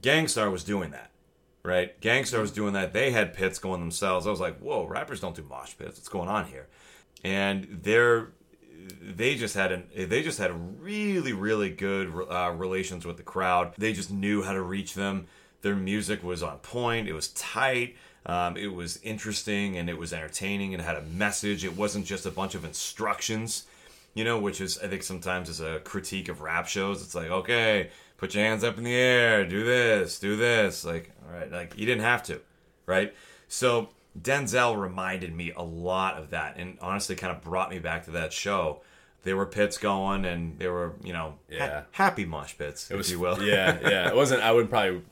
[0.00, 1.10] Gang Starr was doing that,
[1.62, 2.00] right?
[2.00, 2.94] Gang Starr was doing that.
[2.94, 4.26] They had pits going themselves.
[4.26, 5.98] I was like, whoa, rappers don't do mosh pits.
[5.98, 6.66] What's going on here?
[7.24, 8.28] And they're
[9.00, 13.74] they just had an they just had really really good uh, relations with the crowd.
[13.78, 15.26] They just knew how to reach them.
[15.62, 17.08] Their music was on point.
[17.08, 17.96] It was tight.
[18.24, 20.72] Um, it was interesting and it was entertaining.
[20.72, 21.64] It had a message.
[21.64, 23.64] It wasn't just a bunch of instructions,
[24.14, 27.02] you know, which is I think sometimes is a critique of rap shows.
[27.02, 30.84] It's like okay, put your hands up in the air, do this, do this.
[30.84, 32.40] Like all right, like you didn't have to,
[32.86, 33.14] right?
[33.48, 38.04] So Denzel reminded me a lot of that, and honestly, kind of brought me back
[38.04, 38.82] to that show.
[39.24, 43.06] There were pits going, and there were you know ha- happy mosh pits, It was,
[43.06, 43.42] if you will.
[43.42, 44.08] yeah, yeah.
[44.08, 44.42] It wasn't.
[44.42, 45.02] I would probably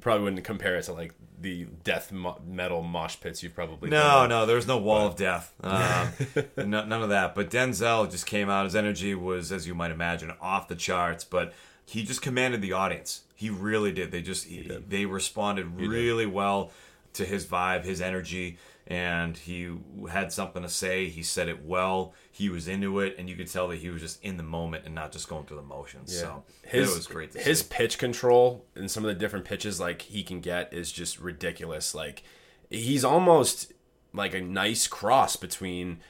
[0.00, 4.00] probably wouldn't compare it to like the death mo- metal mosh pits you've probably No,
[4.02, 4.28] done.
[4.30, 5.52] no, there was no wall of death.
[5.62, 6.08] Um,
[6.70, 7.34] no, none of that.
[7.34, 8.64] But Denzel just came out.
[8.64, 11.24] His energy was, as you might imagine, off the charts.
[11.24, 11.52] But
[11.84, 13.22] he just commanded the audience.
[13.34, 14.10] He really did.
[14.12, 16.70] They just he they responded really well
[17.14, 19.74] to his vibe, his energy, and he
[20.10, 21.08] had something to say.
[21.08, 22.12] He said it well.
[22.30, 24.84] He was into it, and you could tell that he was just in the moment
[24.84, 26.16] and not just going through the motions.
[26.16, 27.32] So his it was great.
[27.32, 27.66] His see.
[27.70, 31.94] pitch control and some of the different pitches like he can get is just ridiculous.
[31.94, 32.22] Like
[32.68, 33.72] he's almost
[34.12, 36.00] like a nice cross between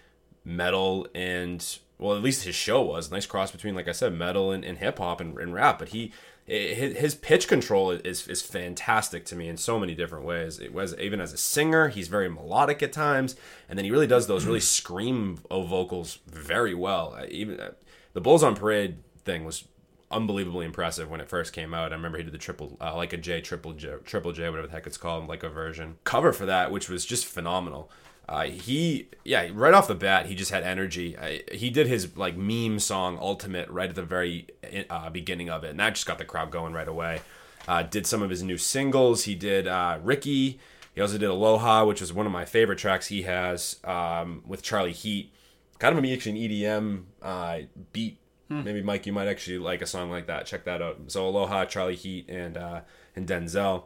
[0.45, 4.14] metal and well, at least his show was a nice cross between like I said,
[4.14, 5.79] metal and, and hip hop and, and rap.
[5.79, 6.12] But he
[6.47, 10.61] his, his pitch control is is fantastic to me in so many different ways.
[10.61, 13.35] It was even as a singer, he's very melodic at times,
[13.69, 17.19] and then he really does those really scream vocals very well.
[17.29, 17.71] Even uh,
[18.13, 19.65] the Bulls on Parade thing was
[20.11, 21.93] unbelievably impressive when it first came out.
[21.93, 24.69] I remember he did the triple, uh, like a J, triple J, triple J, whatever
[24.69, 27.91] the heck it's called, like a version cover for that, which was just phenomenal.
[28.29, 31.17] Uh, he, yeah, right off the bat, he just had energy.
[31.17, 34.47] Uh, he did his like meme song "Ultimate" right at the very
[34.89, 37.21] uh, beginning of it, and that just got the crowd going right away.
[37.69, 39.25] Uh, did some of his new singles.
[39.25, 40.59] He did uh, Ricky.
[40.95, 44.63] He also did Aloha, which was one of my favorite tracks he has um, with
[44.63, 45.33] Charlie Heat.
[45.79, 47.59] Kind of an actually an EDM uh,
[47.93, 50.47] beat Maybe Mike, you might actually like a song like that.
[50.47, 50.99] Check that out.
[51.09, 52.81] So Aloha, Charlie Heat, and uh,
[53.17, 53.85] and Denzel.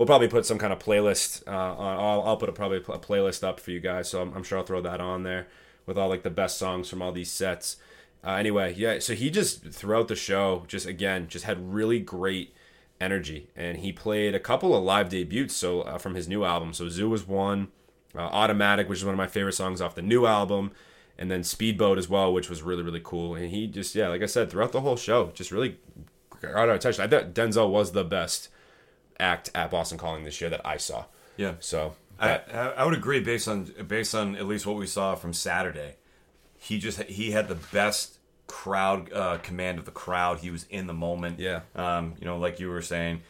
[0.00, 1.46] We'll probably put some kind of playlist.
[1.46, 4.08] Uh, on, I'll, I'll put a, probably a playlist up for you guys.
[4.08, 5.46] So I'm, I'm sure I'll throw that on there
[5.84, 7.76] with all like the best songs from all these sets.
[8.24, 8.98] Uh, anyway, yeah.
[9.00, 12.54] So he just throughout the show, just again, just had really great
[12.98, 15.54] energy, and he played a couple of live debuts.
[15.54, 17.68] So uh, from his new album, so ZUU was one,
[18.16, 20.72] uh, Automatic, which is one of my favorite songs off the new album
[21.18, 23.34] and then Speedboat as well, which was really really cool.
[23.34, 25.76] And he just yeah, like I said, throughout the whole show, just really
[26.40, 27.04] got our attention.
[27.04, 28.48] I thought Denzel was the best
[29.20, 31.04] act at Boston Calling this year that I saw.
[31.36, 31.54] Yeah.
[31.60, 34.86] So I, that, I I would agree based on based on at least what we
[34.86, 35.96] saw from Saturday.
[36.58, 40.40] He just he had the best crowd uh, command of the crowd.
[40.40, 41.38] He was in the moment.
[41.38, 41.60] Yeah.
[41.76, 43.22] Um, you know, like you were saying,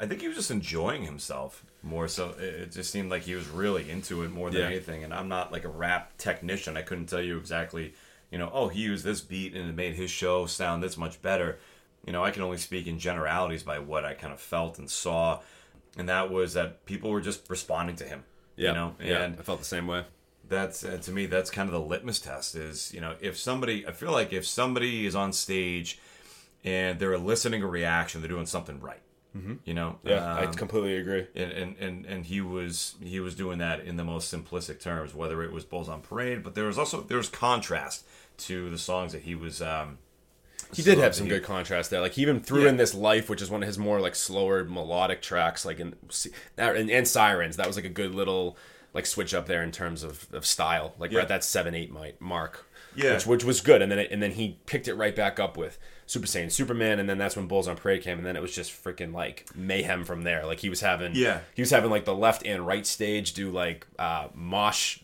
[0.00, 2.08] I think he was just enjoying himself more.
[2.08, 4.66] So it, it just seemed like he was really into it more than Yeah.
[4.66, 5.04] anything.
[5.04, 6.76] And I'm not like a rap technician.
[6.76, 7.94] I couldn't tell you exactly.
[8.32, 11.22] You know, oh, he used this beat and it made his show sound this much
[11.22, 11.58] better.
[12.06, 14.90] You know, I can only speak in generalities by what I kind of felt and
[14.90, 15.40] saw,
[15.96, 18.24] and that was that people were just responding to him.
[18.56, 20.04] yeah, You know, yeah, and I felt the same way.
[20.48, 23.86] that's uh, to me that's kind of the litmus test is you know if somebody
[23.88, 25.98] i feel like if somebody is on stage
[26.62, 29.00] and they're eliciting a reaction they're doing something right
[29.34, 29.54] mm-hmm.
[29.64, 31.26] you know Yeah, I Um, completely agree.
[31.34, 35.14] and, and and and he was he was doing that in the most simplistic terms
[35.14, 38.04] whether it was bulls on parade but there was also there was contrast
[38.48, 39.96] to the songs that he was um
[40.72, 42.00] He did have some he- good contrast there.
[42.00, 42.70] Like he even threw Yeah.
[42.70, 45.94] in this life, which is one of his more like slower melodic tracks, like in
[46.56, 47.56] and, and sirens.
[47.56, 48.56] That was like a good little
[48.92, 51.18] like switch up there in terms of, of style, like Yeah.
[51.18, 52.66] right at that seven eight mic mark.
[52.96, 53.14] Yeah.
[53.14, 53.82] which, which was good.
[53.82, 57.00] And then it, and then he picked it right back up with Super Saiyan Superman,
[57.00, 59.48] and then that's when Bulls on Parade came, and then it was just freaking like
[59.52, 60.46] mayhem from there.
[60.46, 61.40] Like he was having Yeah.
[61.54, 65.00] he was having like the left and right stage do like uh mosh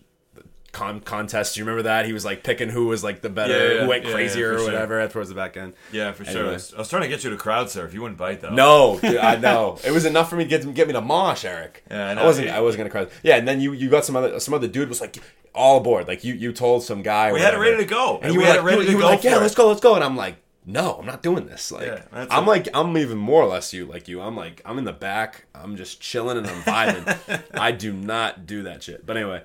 [0.73, 1.57] con- contest.
[1.57, 2.07] You remember that?
[2.07, 4.53] He was like picking who was like the better, Yeah, yeah, who went yeah, crazier
[4.55, 4.65] or sure.
[4.67, 5.75] whatever uh, towards the back end.
[5.93, 6.33] Yeah, for sure.
[6.35, 6.53] I Anyway.
[6.55, 7.93] was, I was trying to get you to crowd surf.
[7.95, 8.51] You wouldn't bite though.
[8.55, 9.79] No, dude, I know.
[9.85, 11.85] It was enough for me to get get me to mosh, Eric.
[11.91, 12.49] Yeah, I I, wasn't.
[12.49, 13.15] I wasn't gonna cry.
[13.23, 15.17] Yeah, and then you you got some other some other dude was like
[15.55, 16.07] all aboard.
[16.09, 17.33] Like you you told some guy.
[17.33, 18.17] We had it ready to go.
[18.17, 19.37] and And you we were had like, it ready you, to you go like, yeah,
[19.37, 19.95] let's go, let's go.
[19.97, 21.73] And I'm like, no, I'm not doing this.
[21.73, 22.47] Like, I'm it.
[22.47, 24.21] like, I'm even more or less you like you.
[24.21, 25.47] I'm like, I'm in the back.
[25.55, 27.43] I'm just chilling and I'm vibing.
[27.55, 29.05] I do not do that shit.
[29.07, 29.43] But anyway,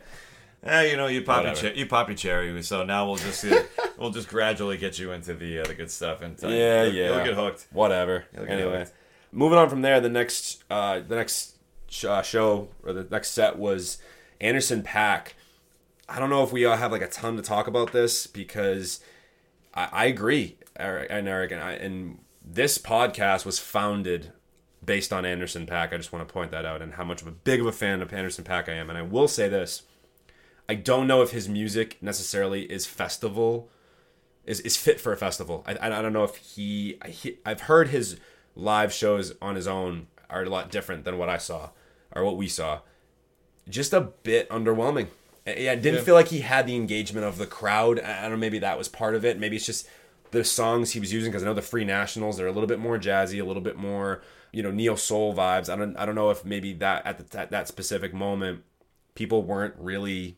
[0.66, 1.74] Eh, you know, you pop your Whatever.
[1.74, 2.63] che- you pop your cherry.
[2.63, 3.61] So now we'll just uh,
[3.99, 6.93] we'll just gradually get you into the uh, the good stuff, and uh, yeah, you'll,
[6.93, 7.68] yeah, you'll get hooked.
[7.72, 8.26] Whatever.
[8.34, 8.93] get Anyway, hooked.
[9.32, 11.55] moving on from there, the next uh, the next
[11.88, 13.99] sh- uh, show or the next set was
[14.41, 15.34] Anderson .Paak.
[16.09, 19.01] I don't know if we all have like a ton to talk about this because
[19.76, 24.32] I, I agree, Eric and Eric and I, and this podcast was founded
[24.84, 25.93] based on Anderson .Paak.
[25.93, 27.72] I just want to point that out and how much of a big of a
[27.72, 28.89] fan of Anderson .Paak I am.
[28.89, 29.84] And I will say this:
[30.68, 33.70] I don't know if his music necessarily is festival
[34.45, 35.63] is, is fit for a festival.
[35.68, 38.18] I, I I don't know if he, he I've heard his
[38.55, 41.70] live shows on his own are a lot different than what I saw
[42.16, 42.80] or what we saw.
[43.68, 45.07] Just a bit underwhelming.
[45.45, 46.01] Yeah, I didn't Yeah.
[46.01, 47.99] feel like he had the engagement of the crowd.
[47.99, 48.38] I I don't know.
[48.38, 49.39] Maybe that was part of it.
[49.39, 49.88] Maybe it's just
[50.32, 52.80] the songs he was using because I know the Free Nationals they're a little bit
[52.80, 55.70] more jazzy, a little bit more you know neo soul vibes.
[55.70, 58.63] I don't I don't know if maybe that at the, at that specific moment
[59.16, 60.38] people weren't really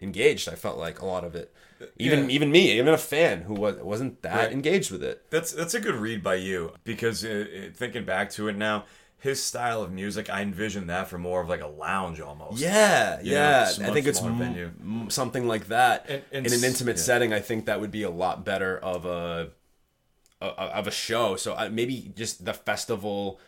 [0.00, 0.48] engaged.
[0.48, 1.52] I felt like a lot of it.
[1.98, 2.34] Even Yeah.
[2.36, 4.52] even me, even a fan who was wasn't that Right.
[4.52, 5.24] engaged with it.
[5.30, 8.84] That's that's a good read by you because uh, uh, thinking back to it now,
[9.18, 12.60] his style of music, I envision that for more of like a lounge almost.
[12.60, 13.68] Yeah, You yeah.
[13.80, 17.02] a I think it's m- something like that And- and in an intimate yeah.
[17.02, 17.32] setting.
[17.32, 19.50] I think that would be a lot better of a,
[20.42, 20.46] a
[20.80, 21.36] of a show.
[21.36, 23.40] So I, maybe just the festival.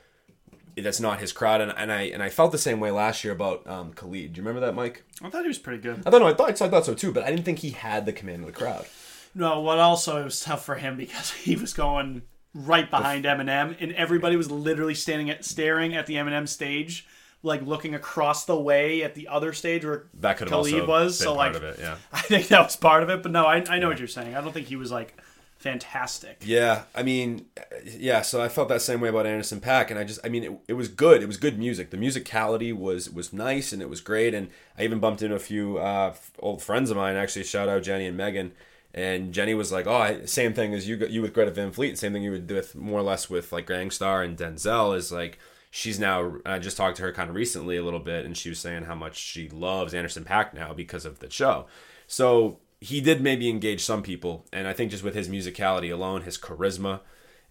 [0.76, 3.32] That's not his crowd, and, and I and I felt the same way last year
[3.32, 4.32] about um, Khalid.
[4.32, 5.04] Do you remember that, Mike?
[5.22, 6.02] I thought he was pretty good.
[6.06, 8.06] I thought no, I thought I thought so too, but I didn't think he had
[8.06, 8.86] the command of the crowd.
[9.34, 12.22] No, what also it was tough for him because he was going
[12.54, 17.06] right behind Eminem, and everybody was literally standing at staring at the Eminem stage,
[17.42, 21.18] like looking across the way at the other stage where That could Khalid also was.
[21.18, 21.78] been so part like, of it.
[21.80, 21.96] Yeah.
[22.12, 23.22] I think that was part of it.
[23.22, 24.36] But no, I, I know what you're saying.
[24.36, 25.16] I don't think he was like
[25.62, 26.42] fantastic.
[26.44, 27.46] Yeah, I mean,
[27.84, 28.22] yeah.
[28.22, 30.52] So I felt that same way about Anderson .Paak, and I just, I mean, it,
[30.68, 31.22] it was good.
[31.22, 31.90] It was good music.
[31.90, 34.34] The musicality was was nice, and it was great.
[34.34, 37.16] And I even bumped into a few uh, old friends of mine.
[37.16, 38.52] Actually, shout out Jenny and Megan.
[38.94, 41.96] And Jenny was like, "Oh, same thing as you you with Greta Van Fleet.
[41.96, 44.96] Same thing you would do with more or less with like Gang Starr and Denzel
[44.96, 45.38] is like."
[45.74, 46.34] She's now.
[46.44, 48.82] I just talked to her kind of recently a little bit, and she was saying
[48.84, 51.64] how much she loves Anderson .Paak now because of the show.
[52.06, 56.22] So he did maybe engage some people, and I think just with his musicality alone,
[56.22, 57.00] his charisma,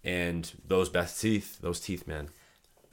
[0.03, 2.29] and those best teeth, those teeth, man,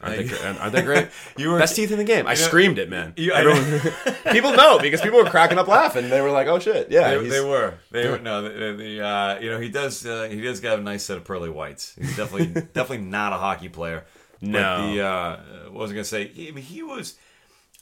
[0.01, 0.37] aren't they?
[0.47, 1.09] Aren't they great?
[1.37, 2.27] You were- best teeth in the game.
[2.27, 3.15] I screamed it, man.
[3.17, 3.81] You- Everyone,
[4.33, 6.09] people know because people were cracking up laughing.
[6.11, 7.75] They were like, "Oh shit, yeah." They, they were.
[7.91, 8.19] They were.
[8.19, 10.05] No, the, the uh, you know he does.
[10.07, 11.95] Uh, he does got a nice set of pearly whites.
[11.99, 14.05] He's definitely definitely not a hockey player.
[14.41, 14.93] But No.
[14.95, 16.29] the uh, what was I gonna say?
[16.29, 17.17] He, I mean, he was.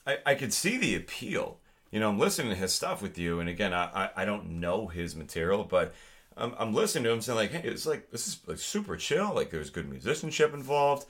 [0.07, 1.59] I, I could see the appeal.
[1.91, 4.61] You know, I'm listening to his stuff with you, and again, I I, I don't
[4.61, 5.95] know his material, but.
[6.39, 9.33] I'm, I'm listening to him saying like, hey, it's like this is like super chill.
[9.35, 11.07] Like there's good musicianship involved,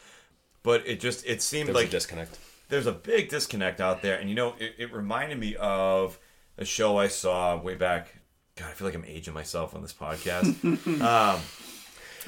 [0.62, 2.38] but it just it seemed There was like a disconnect.
[2.68, 6.20] there's a big disconnect out there, and you know, it, it reminded me of
[6.58, 8.14] a show I saw way back.
[8.54, 10.62] God, I feel like I'm aging myself on this podcast.
[11.02, 11.40] um,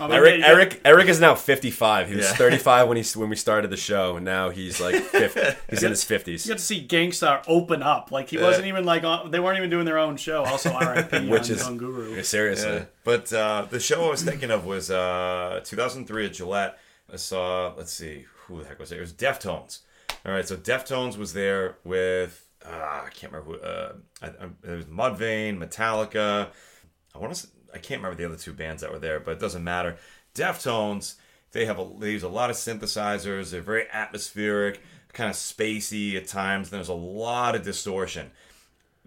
[0.01, 2.09] I mean, Eric, yeah, Eric, Eric is now 55.
[2.09, 2.33] He was Yeah.
[2.37, 5.41] 35 when he when we started the show, and now he's like 50.
[5.71, 6.45] He's in his 50s.
[6.47, 8.11] You got to see Gang Starr open up.
[8.13, 10.45] Like he wasn't even like on, they weren't even doing their own show.
[10.45, 11.29] Also, R.I.P.
[11.31, 12.23] Which on, is- on Guru.
[12.23, 12.71] Seriously.
[12.71, 12.85] yeah.
[13.05, 16.79] But uh, the show I was thinking of was uh, 2003 at Gillette.
[17.13, 18.99] I saw, let's see, who the heck was there?
[18.99, 19.81] It was Deftones.
[20.27, 22.71] All right, so Deftones was there with, uh,
[23.07, 26.49] I can't remember who, uh, I, I, it was Mudvayne, Metallica.
[27.15, 29.41] I want to, I can't remember the other two bands that were there, but it
[29.41, 29.97] doesn't matter.
[30.35, 31.15] Deftones,
[31.53, 33.51] they have a, they use a lot of synthesizers.
[33.51, 34.81] They're very atmospheric,
[35.13, 36.71] kind of spacey at times.
[36.71, 38.31] There's a lot of distortion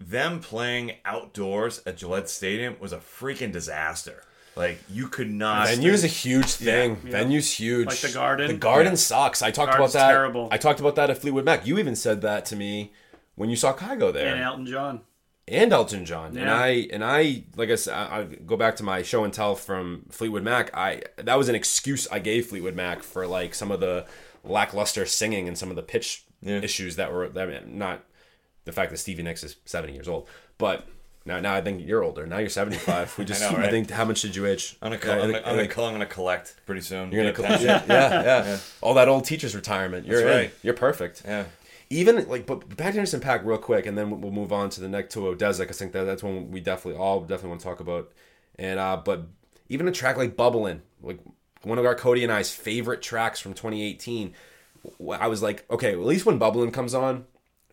[0.08, 4.22] them playing outdoors at Gillette Stadium was a freaking disaster.
[4.54, 5.68] Like you could not.
[5.68, 6.98] Venue's a huge thing.
[7.04, 7.10] Yeah.
[7.10, 7.86] Venue's huge.
[7.88, 8.48] Like the Garden?
[8.48, 8.96] The garden Yeah.
[8.96, 9.40] sucks.
[9.40, 10.12] I talked Garden's about that.
[10.12, 10.48] terrible.
[10.50, 11.66] I talked about that at Fleetwood Mac.
[11.66, 12.92] You even said that to me
[13.34, 14.34] when you saw Kygo there.
[14.34, 15.00] And Elton John.
[15.48, 16.36] And Elton John.
[16.36, 19.32] And I and I like I said, I, I go back to my show and
[19.32, 20.74] tell from Fleetwood Mac.
[20.76, 24.06] I that was an excuse I gave Fleetwood Mac for like some of the
[24.44, 26.58] lackluster singing and some of the pitch Yeah.
[26.60, 28.04] issues that were that I mean, not
[28.64, 30.28] the fact that Stevie Nicks is seventy years old,
[30.58, 30.86] but.
[31.24, 32.26] Now, now I think you're older.
[32.26, 33.14] Now you're 75.
[33.18, 33.70] We just, I, know, right?
[33.70, 34.76] think, how much did you age?
[34.82, 37.12] I'm gonna, Yeah, I I'm, gonna, I I'm, gonna, I'm gonna collect pretty soon.
[37.12, 37.68] you're gonna, collect- pension.
[37.88, 40.04] yeah, yeah, yeah, All that old teacher's retirement.
[40.04, 40.36] You're That's in.
[40.36, 40.54] right.
[40.64, 41.22] You're perfect.
[41.24, 41.44] Yeah.
[41.92, 44.80] Even like but back to Anderson .Paak real quick, and then we'll move on to
[44.80, 45.66] the next to ODESZA.
[45.66, 48.10] 'cause I think that that's one we definitely all definitely want to talk about.
[48.58, 49.26] And uh, but
[49.68, 51.18] even a track like Bubbling, like
[51.62, 54.32] one of our Cody and I's favorite tracks from 2018.
[55.20, 57.26] I was like, okay, at least when Bubbling comes on,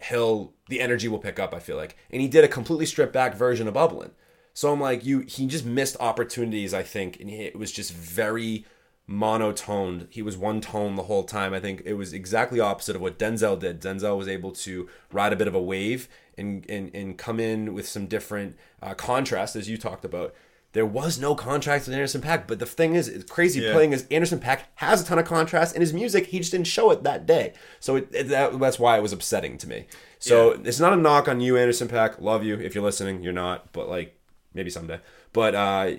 [0.09, 1.53] he'll the energy will pick up.
[1.53, 4.11] I feel like, and he did a completely stripped back version of Bubbling.
[4.53, 6.73] So I'm like, you he just missed opportunities.
[6.73, 8.65] I think, and it was just very
[9.09, 10.07] monotoned.
[10.11, 11.53] He was one tone the whole time.
[11.53, 13.81] I think it was exactly opposite of what Denzel did.
[13.81, 16.07] Denzel was able to ride a bit of a wave
[16.37, 20.33] and and, and come in with some different uh, contrast, as you talked about.
[20.73, 23.73] There was no contrast with Anderson .Paak, but the thing is, it's crazy Yeah.
[23.73, 26.27] playing is Anderson .Paak has a ton of contrast in his music.
[26.27, 29.11] He just didn't show it that day, so it, it, that, that's why it was
[29.11, 29.87] upsetting to me.
[30.19, 30.59] So Yeah.
[30.65, 32.21] it's not a knock on you, Anderson .Paak.
[32.21, 33.23] Love you if you're listening.
[33.23, 34.15] You're not, but like
[34.53, 34.99] maybe someday.
[35.33, 35.95] But uh,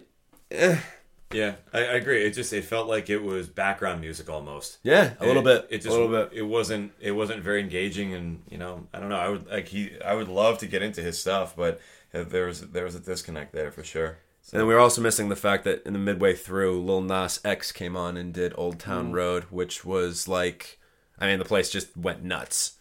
[1.32, 2.24] Yeah, I, I agree.
[2.24, 4.78] It just it felt like it was background music almost.
[4.82, 5.66] yeah, a little bit.
[5.70, 6.36] It just a little bit.
[6.36, 6.92] It wasn't.
[7.00, 9.16] It wasn't very engaging, and you know, I don't know.
[9.18, 9.90] I would like he.
[10.04, 11.80] I would love to get into his stuff, but
[12.12, 14.18] there was there was a disconnect there for sure.
[14.42, 17.40] So, And we were also missing the fact that in the midway through, Lil Nas
[17.44, 18.84] X came on and did Old Mm.
[18.84, 20.78] Town Road, which was like,
[21.18, 22.72] I mean, the place just went nuts,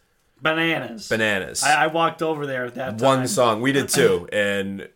[0.41, 1.07] Bananas.
[1.09, 1.61] bananas.
[1.61, 3.05] I, I walked over there at that time.
[3.19, 4.87] One song, we did too, and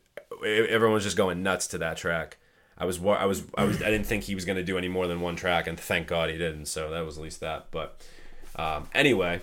[0.44, 2.38] everyone was just going nuts to that track.
[2.78, 4.78] I was, wa- I was, I was, I didn't think he was going to do
[4.78, 6.66] any more than one track, and thank God he didn't.
[6.66, 7.68] So that was at least that.
[7.72, 8.02] But
[8.56, 9.42] um, anyway,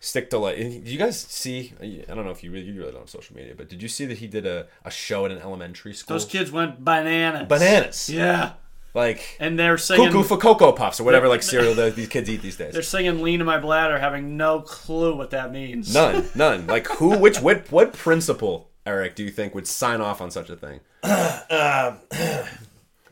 [0.00, 0.56] stick to like.
[0.56, 1.72] Did you guys see?
[1.80, 3.88] I don't know if you really, you really don't have social media, but did you
[3.88, 6.14] see that he did a, a show at an elementary school?
[6.14, 7.48] Those kids went bananas.
[7.48, 8.52] bananas, Yeah.
[8.94, 10.06] like And they're singing.
[10.08, 12.72] cuckoo for cocoa puffs or whatever like cereal that these kids eat these days.
[12.72, 15.94] They're singing "Lean in My Bladder," having no clue what that means.
[15.94, 16.66] None, none.
[16.66, 20.48] Like who, which, what, what principal, Eric, do you think would sign off on such
[20.48, 20.80] a thing?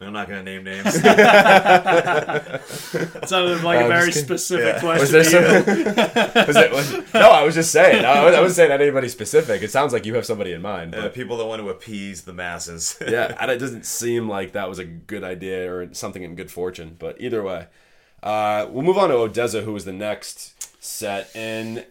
[0.00, 0.86] I'm not going to name names.
[2.94, 4.38] It sounded like a I'm very just kidding.
[4.38, 5.00] specific question.
[5.00, 5.30] Was there to
[5.64, 6.46] some?
[6.46, 8.04] was it, was, no, I was just saying.
[8.04, 9.62] I, was- I wasn't saying that anybody specific.
[9.62, 10.94] It sounds like you have somebody in mind.
[10.94, 12.98] Uh, But people that want to appease the masses.
[13.08, 16.50] yeah, and it doesn't seem like that was a good idea or something in good
[16.50, 16.96] fortune.
[16.98, 17.66] But either way,
[18.22, 21.30] uh, we'll move on to ODESZA, who was the next set.
[21.34, 21.84] And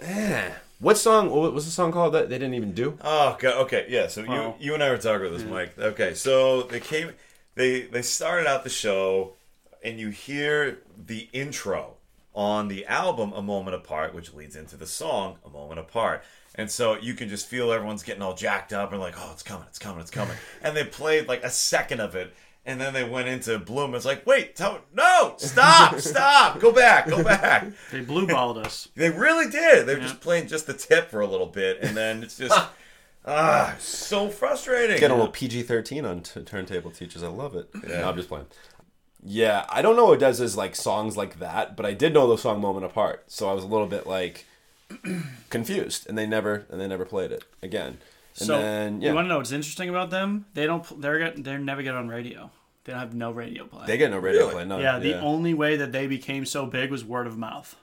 [0.00, 1.30] eh, what song?
[1.30, 2.98] What was the song called that they didn't even do?
[3.02, 3.54] Oh, God.
[3.64, 4.06] okay, yeah.
[4.08, 4.34] So Oh.
[4.58, 5.78] you you and I were talking about this, Mike.
[5.78, 7.12] Okay, so they came,
[7.54, 9.32] they they started out the show,
[9.82, 11.94] and you hear the intro
[12.34, 16.22] on the album "A Moment Apart," which leads into the song "A Moment Apart."
[16.58, 19.42] And so you can just feel everyone's getting all jacked up and like, oh, it's
[19.42, 20.34] coming, it's coming, it's coming.
[20.62, 22.32] And they played like a second of it,
[22.66, 23.94] and then they went into Bloom.
[23.94, 27.68] It's like, wait, tell, no, stop, stop, go back, go back.
[27.92, 28.88] They blue balled us.
[28.96, 29.86] They really did.
[29.86, 32.58] They were just playing just the tip for a little bit, and then it's just
[33.24, 34.98] ah, so frustrating.
[34.98, 37.22] Get a little PG thirteen on t- turntable teachers.
[37.22, 37.70] I love it.
[37.88, 38.00] Yeah.
[38.00, 38.46] No, I'm just playing.
[39.22, 42.60] Yeah, I don't know ODESZA's like songs like that, but I did know the song
[42.60, 44.44] "Moment Apart," so I was a little bit like
[45.50, 47.98] confused, and they never and they never played it again.
[48.38, 50.46] And so then yeah, you want to know what's interesting about them?
[50.54, 51.00] They don't.
[51.00, 52.50] They're get, they never get on radio.
[52.86, 53.84] They don't have no radio play.
[53.86, 54.52] they get no radio Really?
[54.52, 54.64] play.
[54.64, 57.74] No, yeah, the only way that they became so big was word of mouth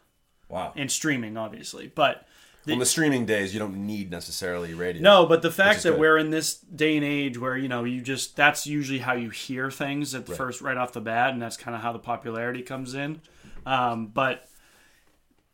[0.47, 0.72] wow.
[0.78, 1.91] and streaming, obviously.
[1.93, 2.26] But
[2.66, 5.01] in the streaming days, you don't need necessarily radio.
[5.01, 5.99] No, but the is fact that good.
[5.99, 9.30] we're in this day and age where you know you just that's usually how you
[9.30, 12.62] hear things at first right off the bat, and that's kind of how the popularity
[12.62, 13.20] comes in.
[13.66, 14.47] Um, but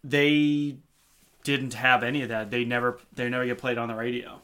[0.03, 0.77] they
[1.43, 2.51] didn't have any of that.
[2.51, 4.41] They never they never get played on the radio.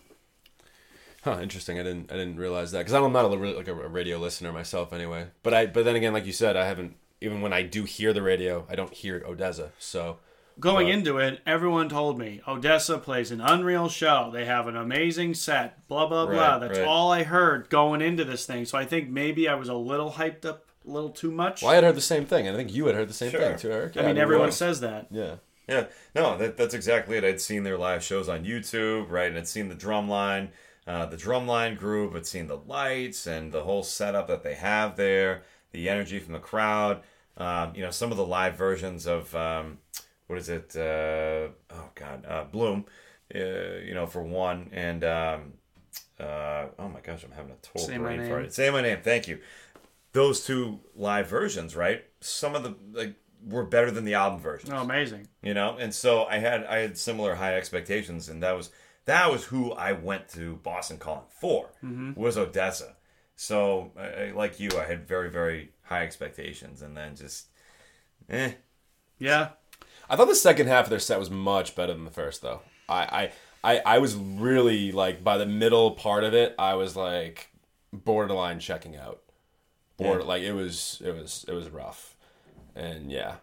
[1.26, 1.80] Huh, interesting.
[1.80, 4.94] I didn't I didn't realize that because I'm not a, like a radio listener myself
[4.94, 5.28] anyway.
[5.44, 8.14] But I but then again, like you said, I haven't even when I do hear
[8.14, 9.72] the radio, I don't hear ODESZA.
[9.80, 10.18] So
[10.60, 14.30] Going But- into it, everyone told me ODESZA plays an unreal show.
[14.32, 15.86] They have an amazing set.
[15.88, 16.60] Blah blah blah.
[16.60, 16.88] That's right.
[16.88, 18.64] all I heard going into this thing.
[18.66, 21.62] So I think maybe I was a little hyped up, a little too much.
[21.64, 23.32] well, I had heard the same thing, and I think you had heard the same
[23.32, 23.42] Sure.
[23.42, 23.98] thing too, Eric.
[23.98, 25.08] I mean, didn't everyone realize- says that.
[25.10, 25.36] Yeah.
[25.68, 27.24] Yeah, no, that, that's exactly it.
[27.24, 29.30] I'd seen their live shows on YouTube, right?
[29.30, 30.52] And I'd seen the drum line,
[30.88, 32.16] uh, the drumline group.
[32.16, 36.34] I'd seen the lights and the whole setup that they have there, the energy from
[36.34, 37.02] the crowd.
[37.38, 39.80] Um, you know, some of the live versions of um,
[40.28, 40.76] what is it?
[40.76, 42.86] Uh, oh God, uh, Bloom.
[43.34, 45.54] Uh, you know, for one, and um,
[46.20, 48.54] uh, oh my gosh, I'm having a total Say brain fart.
[48.54, 49.00] Say my name.
[49.04, 49.40] Thank you.
[50.14, 52.06] Those two live versions, right?
[52.22, 53.16] Some of the like
[53.46, 55.28] were better than the album versions Oh, amazing.
[55.44, 58.72] you know and so i had i had similar high expectations and that was
[59.06, 62.14] that was who i went to boston calling for mm-hmm.
[62.20, 62.94] was ODESZA
[63.36, 67.48] so I, I- like you i had very very high expectations and then just
[68.30, 68.52] eh
[69.20, 69.50] Yeah.
[70.10, 72.62] I thought the second half of their set was much better than the first, though.
[72.88, 73.32] I,
[73.64, 77.50] I, I, I was really like by the middle part of it, I was like
[77.92, 79.22] borderline checking out.
[79.98, 80.26] Border, Yeah.
[80.28, 82.16] like it was, it was, it was rough,
[82.76, 83.36] and yeah.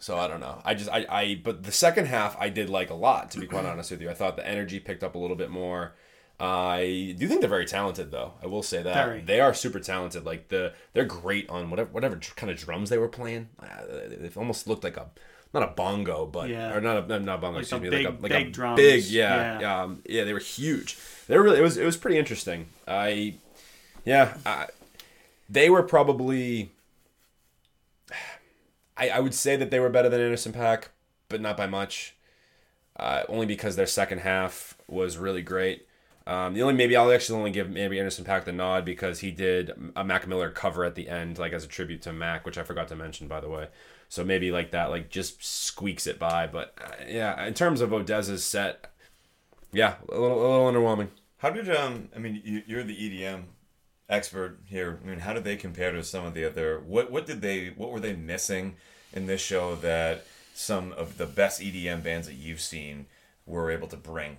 [0.00, 0.60] So I don't know.
[0.64, 3.30] I just I, I but the second half I did like a lot.
[3.32, 5.50] To be quite honest with you, I thought the energy picked up a little bit
[5.50, 5.92] more.
[6.42, 8.32] I do think they're very talented, though.
[8.42, 9.20] I will say that Very.
[9.20, 10.24] they are super talented.
[10.24, 13.50] Like the they're great on whatever whatever kind of drums they were playing.
[13.62, 13.66] Uh,
[14.26, 15.10] It almost looked like a
[15.52, 16.74] not a bongo, but Yeah.
[16.74, 17.58] or not a not a bongo.
[17.58, 18.76] Like excuse the me, like a like big a drums.
[18.76, 19.82] big yeah Yeah.
[19.82, 20.24] um, yeah.
[20.24, 20.96] They were huge.
[21.28, 22.68] They were really it was it was pretty interesting.
[22.88, 23.34] I
[24.06, 24.68] yeah I,
[25.50, 26.70] they were probably
[29.00, 30.84] I, I would say that they were better than Anderson .Paak,
[31.28, 32.16] but not by much.
[32.96, 35.86] Uh, only because their second half was really great.
[36.26, 39.30] Um, the only maybe I'll actually only give maybe Anderson .Paak the nod because he
[39.30, 42.58] did a Mac Miller cover at the end, like as a tribute to Mac, which
[42.58, 43.68] I forgot to mention by the way.
[44.10, 46.46] So maybe like that, like just squeaks it by.
[46.46, 48.92] But uh, yeah, in terms of ODESZA's set,
[49.72, 51.08] yeah, a little, a little underwhelming.
[51.38, 52.10] How did um?
[52.14, 53.44] I mean, you, you're the EDM
[54.10, 55.00] expert here.
[55.02, 56.80] I mean, how did they compare to some of the other?
[56.80, 57.68] What what did they?
[57.68, 58.76] What were they missing
[59.12, 63.06] in this show that some of the best EDM bands that you've seen
[63.46, 64.38] were able to bring?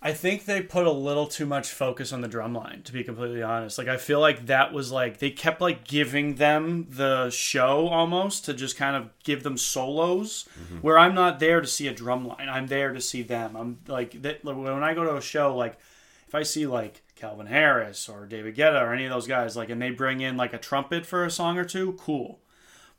[0.00, 3.02] I think they put a little too much focus on the drum line, to be
[3.02, 3.78] completely honest.
[3.78, 8.44] Like I feel like that was like they kept like giving them the show almost
[8.44, 10.76] to just kind of give them solos mm-hmm.
[10.76, 12.48] where I'm not there to see a drum line.
[12.48, 13.56] I'm there to see them.
[13.56, 15.76] I'm like that when I go to a show like
[16.28, 19.68] if I see like Calvin Harris or David Guetta or any of those guys like
[19.68, 22.38] and they bring in like a trumpet for a song or two, cool.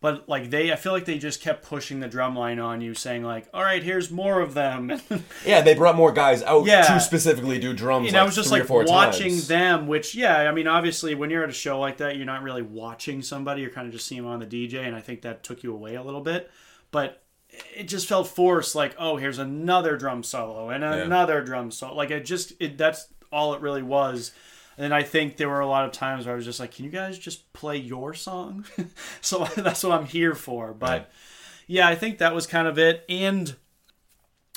[0.02, 2.94] But like they I feel like they just kept pushing the drum line on you
[2.94, 5.02] saying like, "All right, here's more of them."
[5.46, 6.84] Yeah, they brought more guys out Yeah.
[6.84, 8.08] to specifically do drums.
[8.08, 9.48] And like I was just like watching times.
[9.50, 12.44] them, which yeah, I mean, obviously when you're at a show like that, you're not
[12.44, 13.62] really watching somebody.
[13.62, 15.74] You're kind of just seeing them on the DJ, and I think that took you
[15.74, 16.50] away a little bit.
[16.92, 17.22] But
[17.76, 18.76] it just felt forced.
[18.76, 21.96] Like, oh, here's another drum solo and another drum solo.
[21.96, 24.32] Like it just it that's all it really was.
[24.80, 26.86] And I think there were a lot of times where I was just like, can
[26.86, 28.66] you guys just play your song?
[29.22, 30.74] so that's what I'm here for.
[30.74, 31.08] But Right.
[31.68, 33.04] yeah, I think that was kind of it.
[33.10, 33.56] And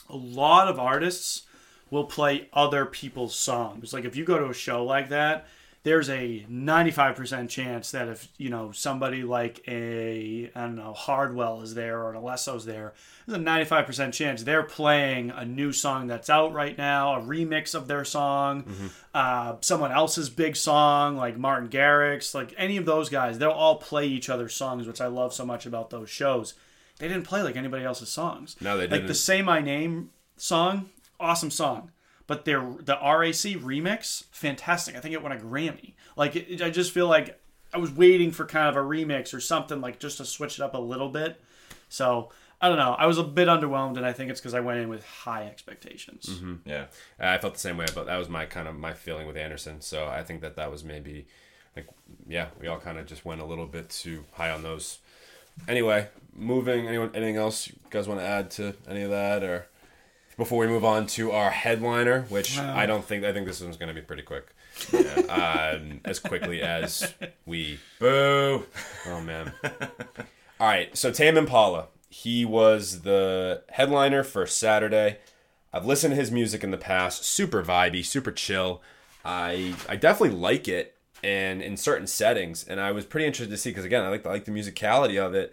[0.09, 1.43] a lot of artists
[1.91, 3.93] will play other people's songs.
[3.93, 5.47] Like if you go to a show like that,
[5.85, 11.63] there's a 95% chance that if, you know, somebody like a, I don't know, Hardwell
[11.63, 12.93] is there or an Alesso's there,
[13.27, 17.75] there's a 95% chance they're playing a new song that's out right now, a remix
[17.75, 18.65] of their song,
[19.13, 23.77] uh, someone else's big song, like Martin Garrix, like any of those guys, they'll all
[23.77, 26.55] play each other's songs, which I love so much about those shows.
[26.99, 28.55] They didn't play like anybody else's songs.
[28.61, 29.03] No, they Like didn't.
[29.03, 31.91] Like the Say My Name song, awesome song.
[32.33, 34.97] But their the RAC remix, fantastic.
[34.97, 35.93] I think it won a Grammy.
[36.17, 37.39] Like it, I just feel like
[37.75, 40.63] I was waiting for kind of a remix or something like just to switch it
[40.63, 41.39] up a little bit.
[41.91, 42.95] So I don't know.
[42.99, 45.45] I was a bit underwhelmed, and I think it's because I went in with high
[45.45, 46.25] expectations.
[46.27, 46.55] Mm-hmm.
[46.65, 46.87] Yeah.
[47.21, 49.83] I felt the same way, but that was my kind of my feeling with Anderson.
[49.83, 51.27] So I think that that was maybe
[51.77, 51.87] like
[52.27, 55.01] yeah, we all kind of just went a little bit too high on those.
[55.69, 56.89] Anyway, moving.
[56.89, 57.11] Anyone?
[57.15, 59.67] Anything else you guys want to add to any of that, or
[60.43, 63.77] before we move on to our headliner, which I don't think I think this one's
[63.77, 64.53] going to be pretty quick.
[65.29, 67.15] um, as quickly as
[67.47, 68.67] we Boo.
[69.07, 69.53] Oh man.
[70.59, 71.87] All right, so Tame Impala.
[72.09, 75.19] He was the headliner for Saturday.
[75.73, 77.25] I've listened to his music in the past.
[77.25, 78.83] Super vibey, super chill.
[79.25, 82.65] I I definitely like it, and in certain settings.
[82.65, 85.25] And I was pretty interested to see because again, I like I like the musicality
[85.25, 85.53] of it,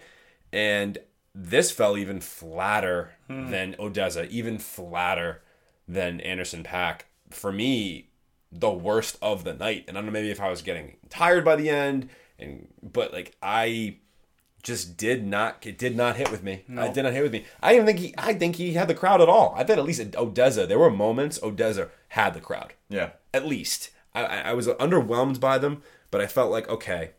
[0.51, 0.97] and
[1.34, 3.49] this fell even flatter hmm.
[3.49, 5.41] than ODESZA, even flatter
[5.88, 7.01] than Anderson .Paak.
[7.30, 8.09] For me,
[8.51, 9.86] the worst of the night.
[9.88, 13.13] And I don't know maybe if I was getting tired by the end, and but
[13.13, 13.97] like I
[14.63, 16.63] just did not it did not hit with me.
[16.75, 17.45] I did not hit with me.
[17.61, 19.53] I didn't think he I think he had the crowd at all.
[19.55, 22.73] I thought at least ODESZA there were moments ODESZA had the crowd.
[22.89, 23.11] Yeah.
[23.34, 27.11] At least I I was underwhelmed by them, but I felt like okay,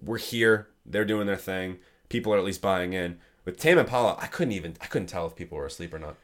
[0.00, 0.68] we're here.
[0.86, 1.78] They're doing their thing.
[2.08, 3.18] People are at least buying in.
[3.44, 6.16] With Tame Impala, I couldn't even I couldn't tell if people were asleep or not.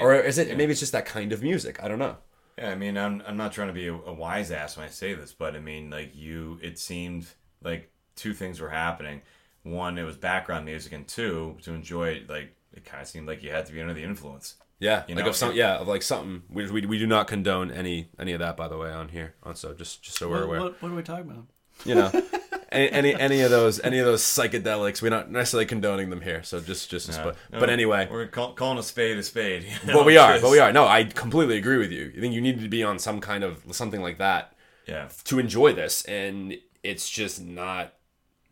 [0.00, 1.82] or is it maybe it's just that kind of music?
[1.82, 2.16] I don't know.
[2.58, 4.90] Yeah, I mean, I'm I'm not trying to be a, a wise ass when I
[4.90, 7.26] say this, but I mean, like you, it seemed
[7.62, 9.22] like two things were happening.
[9.62, 13.26] One, it was background music, and two, to enjoy it, like it kind of seemed
[13.28, 14.56] like you had to be under the influence.
[14.80, 16.42] Yeah, You like of some, yeah, of like something.
[16.50, 19.34] We, we, we do not condone any any of that, by the way, on here.
[19.44, 21.46] On so just just so we're What, aware, what, what are we talking about?
[21.84, 22.10] you know,
[22.72, 26.42] any, any any of those any of those psychedelics, we're not necessarily condoning them here.
[26.42, 29.62] So just just but No, but anyway, we're call, calling a spade a spade.
[29.82, 30.72] you know, but we are, just- but we are.
[30.72, 32.12] No, I completely agree with you.
[32.16, 34.54] I think you need to be on some kind of something like that
[34.86, 37.92] Yeah, to enjoy this, and it's just not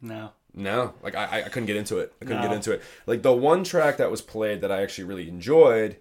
[0.01, 0.31] No.
[0.55, 2.12] No, like I, I- I couldn't get into it.
[2.21, 2.49] I couldn't No.
[2.49, 2.83] get into it.
[3.07, 5.97] Like the one track that was played that I actually really enjoyed,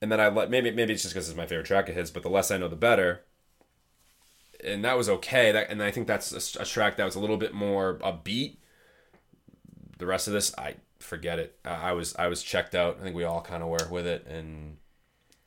[0.00, 2.10] and then I let maybe maybe it's just because it's my favorite track of his,
[2.10, 3.22] but the less I know, the better.
[4.64, 5.52] And that was okay.
[5.52, 8.56] That and I think that's a, a track that was a little bit more upbeat.
[9.98, 11.58] The rest of this, I forget it.
[11.64, 12.98] I I was I was checked out.
[13.00, 14.76] I think we all kind of were with it, and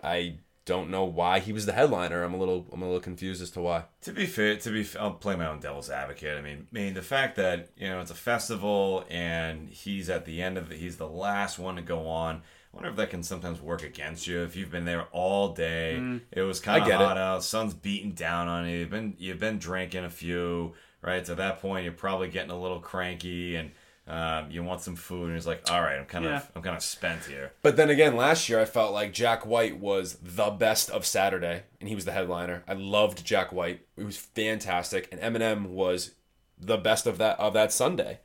[0.04, 2.24] I don't know why he was the headliner.
[2.24, 3.86] I'm a little I'm a little confused as to why.
[4.02, 6.38] To be fair, to be, f- I'll play my own devil's advocate.
[6.38, 10.26] I mean, I mean the fact that you know it's a festival and he's at
[10.26, 12.42] the end of it, he's the last one to go on.
[12.76, 16.20] I wonder if that can sometimes work against you if you've been there all day.
[16.32, 17.04] It was kind of get it.
[17.06, 18.80] hot out, sun's beating down on you.
[18.80, 21.26] You've been you've been drinking a few, right?
[21.26, 23.72] So at that point, you're probably getting a little cranky and
[24.08, 25.30] um, you want some food.
[25.30, 26.36] And it's like, all right, I'm kind Yeah.
[26.38, 27.54] of I'm kind of spent here.
[27.62, 31.64] But then again, last year I felt like Jack White was the best of Saturday,
[31.80, 32.64] and he was the headliner.
[32.68, 36.12] I loved Jack White; it was fantastic, and Eminem was
[36.60, 38.20] the best of that of that Sunday.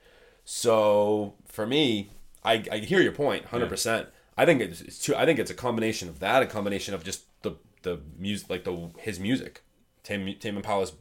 [0.44, 2.10] So for me,
[2.44, 4.08] I, I hear your point, hundred percent.
[4.40, 7.04] I think it's, it's too, I think it's a combination of that, a combination of
[7.04, 9.62] just the the music, like the his music,
[10.02, 10.94] Tame Tame Impala's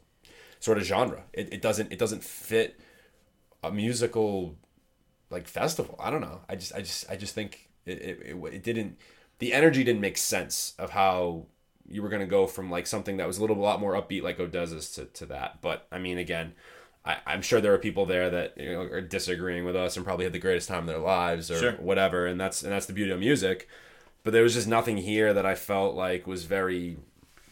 [0.58, 1.22] sort of genre.
[1.32, 2.78] It, it doesn't it doesn't fit
[3.64, 4.56] a musical
[5.30, 5.96] like festival.
[5.98, 6.42] I don't know.
[6.50, 8.98] I just I just I just think it it, it, it didn't
[9.38, 11.46] the energy didn't make sense of how
[11.88, 14.22] you were gonna go from like something that was a little a lot more upbeat
[14.22, 15.62] like ODESZA's to, to that.
[15.62, 16.52] But I mean again,
[17.04, 20.04] I, I'm sure there are people there that you know are disagreeing with us and
[20.04, 21.72] probably had the greatest time of their lives or Sure.
[21.72, 23.68] whatever, and that's and that's the beauty of music.
[24.22, 26.98] But there was just nothing here that I felt like was very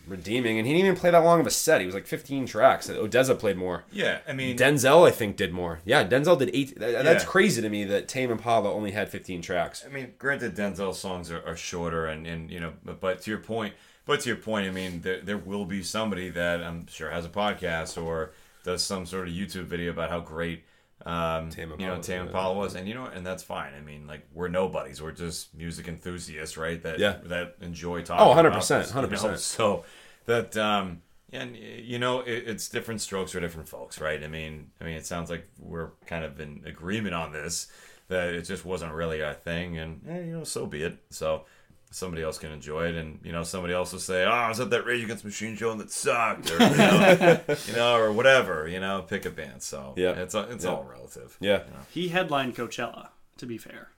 [0.07, 1.81] redeeming, and he didn't even play that long of a set.
[1.81, 2.89] He was like 15 tracks.
[2.89, 3.85] ODESZA played more.
[3.93, 5.81] Yeah, I mean, Denzel, I think, did more.
[5.85, 6.79] Yeah, Denzel did eight.
[6.79, 9.85] that- That's crazy to me that Tame Impala only had 15 tracks.
[9.85, 13.31] I mean, granted, Denzel's songs are, are shorter, and, and you know, but, but to
[13.31, 13.75] your point,
[14.07, 17.27] but to your point, I mean, there, there will be somebody that I'm sure has
[17.27, 18.31] a podcast or
[18.69, 20.65] does some sort of YouTube video about how great,
[21.07, 22.27] um, Tame you know, Tame yeah.
[22.27, 23.73] Impala was, and you know, and that's fine.
[23.75, 26.83] I mean, like we're nobodies, we're just music enthusiasts, right?
[26.83, 27.17] That Yeah.
[27.25, 28.27] that enjoy talking.
[28.27, 29.09] Oh, 100%, about this, you know?
[29.09, 29.39] 100%.
[29.57, 29.85] So
[30.27, 31.01] that um,
[31.33, 34.23] and you know, it, it's different strokes for different folks, right?
[34.23, 37.69] I mean, I mean, it sounds like we're kind of in agreement on this
[38.09, 40.99] that it just wasn't really our thing, and eh, you know, so be it.
[41.11, 41.45] So
[41.91, 44.49] somebody else can enjoy it, and you know, somebody else will say, ah, "Oh, I
[44.49, 47.73] was at that Rage Against the Machine show and that sucked," or you know, you
[47.75, 48.69] know, or whatever.
[48.69, 49.63] You know, pick a band.
[49.63, 50.11] So Yeah.
[50.13, 50.71] it's it's Yeah.
[50.71, 51.37] all relative.
[51.41, 51.65] Yeah.
[51.65, 51.81] you know.
[51.91, 53.09] He headlined Coachella.
[53.39, 53.91] To be fair,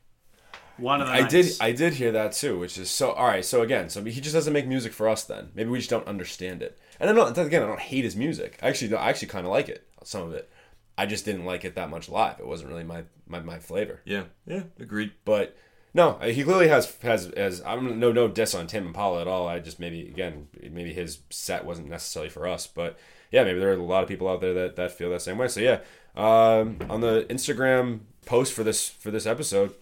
[0.76, 1.32] one of the I nights.
[1.32, 3.44] did I did hear that too, which is so all right.
[3.44, 5.24] So again, so he just doesn't make music for us.
[5.24, 6.78] Then maybe we just don't understand it.
[7.00, 8.58] And I don't again, I don't hate his music.
[8.62, 9.86] I actually, I actually kind of like it.
[10.04, 10.50] Some of it,
[10.98, 12.38] I just didn't like it that much live.
[12.38, 14.00] It wasn't really my my, my flavor.
[14.04, 15.12] Yeah, yeah, agreed.
[15.24, 15.56] But
[15.92, 19.48] no, he clearly has has as I'm no no diss on Tame Impala at all.
[19.48, 22.98] I just maybe again maybe his set wasn't necessarily for us, but
[23.30, 25.38] yeah, maybe there are a lot of people out there that, that feel that same
[25.38, 25.48] way.
[25.48, 25.80] So yeah,
[26.16, 29.74] um, on the Instagram post for this for this episode,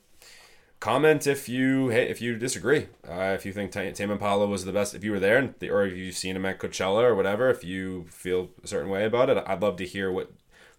[0.81, 2.87] comment if you hey, if you disagree.
[3.07, 5.55] Uh, if you think T- Tame Impala was the best, if you were there, and
[5.65, 9.05] or if you've seen him at Coachella or whatever, if you feel a certain way
[9.05, 10.33] about it, I'd love to hear what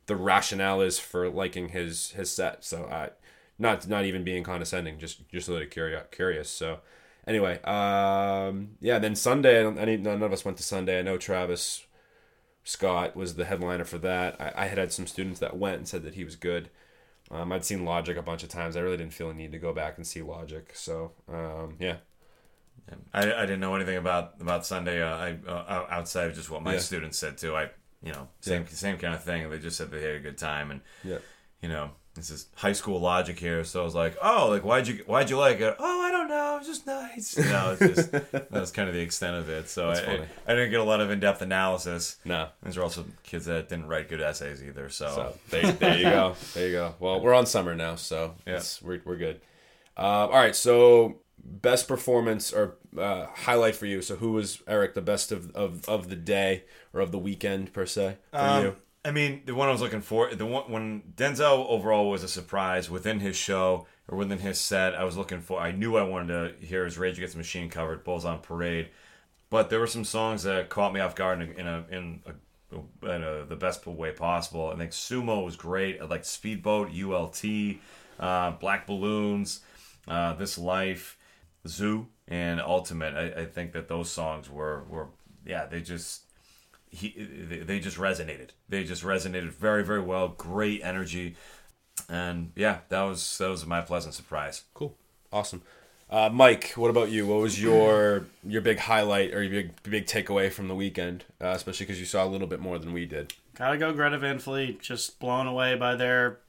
[0.07, 2.63] the rationale is for liking his his set.
[2.63, 3.09] So I,
[3.59, 6.03] not not even being condescending, just just a little curious.
[6.11, 6.49] Curious.
[6.49, 6.79] So
[7.27, 8.97] anyway, um, yeah.
[8.99, 10.99] Then Sunday, any none of us went to Sunday.
[10.99, 11.85] I know Travis
[12.63, 14.39] Scott was the headliner for that.
[14.39, 16.69] I, I had had some students that went and said that he was good.
[17.31, 18.75] Um, I'd seen Logic a bunch of times.
[18.75, 20.71] I really didn't feel a need to go back and see Logic.
[20.73, 21.97] So um, yeah,
[23.13, 25.01] I, I didn't know anything about about Sunday.
[25.01, 26.79] Uh, I uh, outside of just what my Yeah.
[26.79, 27.55] students said too.
[27.55, 27.69] I
[28.01, 29.49] you know same same kind of thing.
[29.49, 31.19] They just said they had a good time, and yeah.
[31.61, 33.63] you know this is high school logic here.
[33.63, 35.75] So I was like, oh, like why'd you why'd you like it?
[35.79, 36.55] Oh, I don't know.
[36.55, 37.37] It was just nice.
[37.37, 39.69] You know, it's just that was kind of the extent of it.
[39.69, 40.27] So I, I.
[40.47, 42.17] I didn't get a lot of in depth analysis.
[42.25, 42.49] No.
[42.63, 44.89] These are also kids that didn't write good essays either.
[44.89, 46.35] So, So there, there you go.
[46.53, 46.95] There you go.
[46.99, 48.61] Well, we're on summer now, so Yeah.
[48.83, 49.41] we're, we're good.
[49.97, 50.55] Uh, all right.
[50.55, 54.01] So best performance or uh, highlight for you.
[54.01, 56.63] So who was Eric the best of, of, of the day
[56.93, 58.75] or of the weekend per se for Um, you?
[59.05, 62.27] I mean, the one I was looking for, the one when Denzel overall was a
[62.27, 64.93] surprise within his show or within his set.
[64.93, 65.59] I was looking for.
[65.59, 68.89] I knew I wanted to hear his Rage Against the Machine covered, Bulls on Parade,
[69.49, 72.23] but there were some songs that caught me off guard in a in a, in,
[72.25, 74.67] a, in a, the best way possible.
[74.67, 76.01] I think Sumo was great.
[76.01, 77.43] I liked Speedboat, ULT,
[78.19, 79.61] uh, Black Balloons,
[80.09, 81.17] uh, This Life,
[81.65, 83.15] ZUU, and Ultimate.
[83.15, 85.07] I, I think that those songs were were
[85.45, 86.23] yeah they just
[86.89, 88.49] he they, they just resonated.
[88.67, 90.29] They just resonated very very well.
[90.29, 91.35] Great energy,
[92.09, 94.63] and yeah, that was that was my pleasant surprise.
[94.73, 94.95] Cool.
[95.31, 95.61] Awesome.
[96.09, 97.27] Uh, Mike, what about you?
[97.27, 101.25] What was your your big highlight or your big big takeaway from the weekend?
[101.39, 103.33] Uh, especially because you saw a little bit more than we did.
[103.55, 104.81] Gotta go Greta Van Fleet.
[104.81, 106.39] Just blown away by their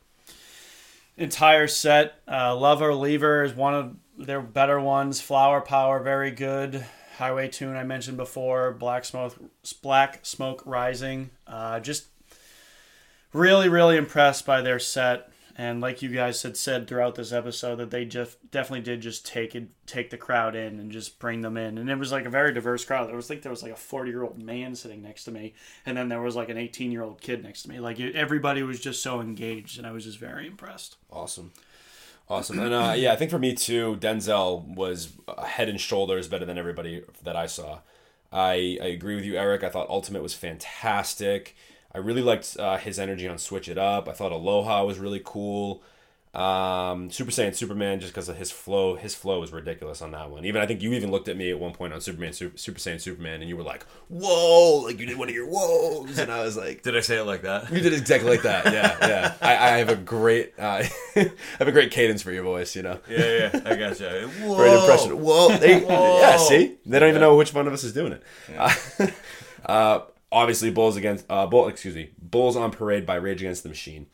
[1.19, 2.15] entire set.
[2.27, 5.21] Uh, Lover Lever is one of their better ones.
[5.21, 6.87] Flower Power, very good.
[7.21, 8.73] Highway Tune I mentioned before.
[8.73, 9.37] Black Smoke,
[9.83, 11.31] Black Smoke Rising.
[11.47, 12.07] Uh, just
[13.33, 17.77] really, really impressed by their set And like you guys had said throughout this episode,
[17.77, 21.43] that they just definitely did just take it, take the crowd in and just bring
[21.43, 21.77] them in.
[21.77, 23.09] And it was like a very diverse crowd.
[23.09, 25.53] There was like there was like a forty year old man sitting next to me,
[25.85, 27.79] and then there was like an eighteen year old kid next to me.
[27.79, 30.97] Like everybody was just so engaged, and I was just very impressed.
[31.11, 31.53] Awesome.
[32.31, 32.61] Awesome.
[32.61, 35.15] And uh, yeah, I think for me too, Denzel was
[35.45, 37.81] head and shoulders better than everybody that I saw.
[38.33, 39.65] I, I agree with you, Eric.
[39.65, 41.57] I thought Ultimate was fantastic.
[41.93, 44.09] I really liked uh, his energy on Switch It Up.
[44.09, 45.83] I thought Aloha was really cool.
[46.33, 50.31] Um, Super Saiyan Superman, just because of his flow, his flow was ridiculous on that
[50.31, 50.45] one.
[50.45, 52.79] Even I think you even looked at me at one point on Superman, Super, Super
[52.79, 56.31] Saiyan Superman, and you were like, "Whoa!" Like you did one of your whoas, and
[56.31, 57.69] I was like, Did I say it like that?
[57.73, 59.35] "You did exactly like that." Yeah, yeah.
[59.43, 60.85] I, I have a great, uh,
[61.17, 62.77] I have a great cadence for your voice.
[62.77, 64.29] You know, Yeah, yeah, I got gotcha.
[64.41, 64.57] Whoa.
[64.57, 65.21] great impression.
[65.21, 66.21] Whoa, They- Whoa.
[66.21, 66.37] yeah.
[66.37, 69.15] See, they don't even know which one of us is doing it.
[69.67, 70.01] Uh,
[70.33, 71.69] obviously, Bulls against uh, Bull.
[71.69, 74.07] Excuse me, Bulls on Parade by Rage Against the Machine.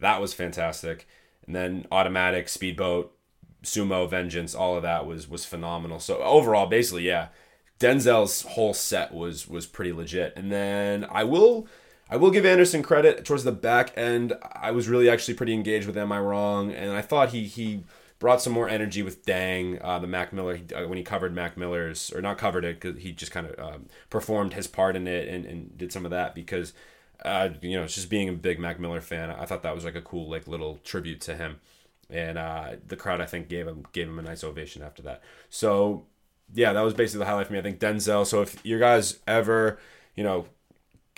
[0.00, 1.06] That was fantastic.
[1.46, 3.12] And then Automatic, Speedboat,
[3.62, 5.98] Sumo, Vengeance, all of that was was phenomenal.
[6.00, 7.28] So overall, basically, yeah,
[7.78, 10.32] Denzel's whole set was was pretty legit.
[10.36, 11.66] And then I will
[12.08, 14.32] I will give Anderson credit towards the back end.
[14.52, 17.84] I was really actually pretty engaged with Am I Wrong, and I thought he he
[18.18, 21.56] brought some more energy with Dang, uh, the Mac Miller uh, when he covered Mac
[21.56, 25.06] Miller's or not covered it because he just kind of um, performed his part in
[25.06, 26.72] it and, and did some of that because
[27.24, 29.94] uh, you know just being a big Mac Miller fan, I thought that was like
[29.94, 31.60] a cool like little tribute to him,
[32.10, 35.22] and uh, the crowd I think gave him gave him a nice ovation after that.
[35.48, 36.06] So
[36.54, 37.58] yeah, that was basically the highlight for me.
[37.58, 38.26] I think Denzel.
[38.26, 39.78] So if you guys ever
[40.14, 40.46] you know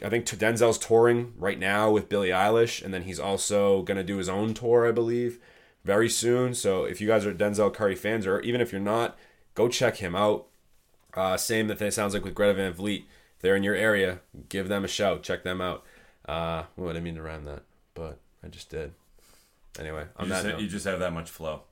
[0.02, 4.18] I think Denzel's touring right now with Billie Eilish, and then he's also gonna do
[4.18, 5.40] his own tour, I believe,
[5.84, 6.54] very soon.
[6.54, 9.18] So if you guys are Denzel Curry fans, or even if you're not,
[9.54, 10.46] go check him out.
[11.14, 13.08] Uh, same that it sounds like with Greta Van Fleet.
[13.40, 15.22] They're in your area, give them a shout.
[15.22, 15.84] Check them out.
[16.28, 17.62] Uh, well, I didn't mean to rhyme that,
[17.94, 18.92] but I just did.
[19.80, 21.62] Anyway, You on just, that note, you just have that much flow.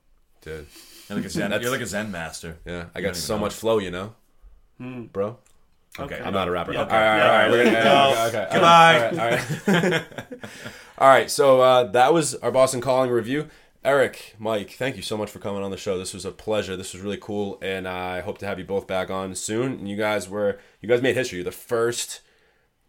[0.40, 0.66] dude.
[1.08, 1.50] You're like a zen.
[1.60, 2.56] You're like a zen master.
[2.64, 3.40] Yeah, I got so know.
[3.42, 4.14] much flow, you know,
[4.78, 5.36] bro.
[5.98, 6.20] Okay.
[6.22, 6.72] I'm not a rapper.
[6.74, 7.50] Yeah, all right, all right, all right.
[7.50, 8.10] We're gonna, No.
[8.10, 9.08] okay, okay, okay, Goodbye.
[9.08, 10.04] All right, all right.
[10.98, 11.30] all right.
[11.30, 13.48] So uh, that was our Boston Calling review.
[13.82, 15.96] Eric, Mike, thank you so much for coming on the show.
[15.96, 16.76] This was a pleasure.
[16.76, 19.72] This was really cool, and I hope to have you both back on soon.
[19.72, 21.38] And you guys were, you guys made history.
[21.38, 22.20] You're the first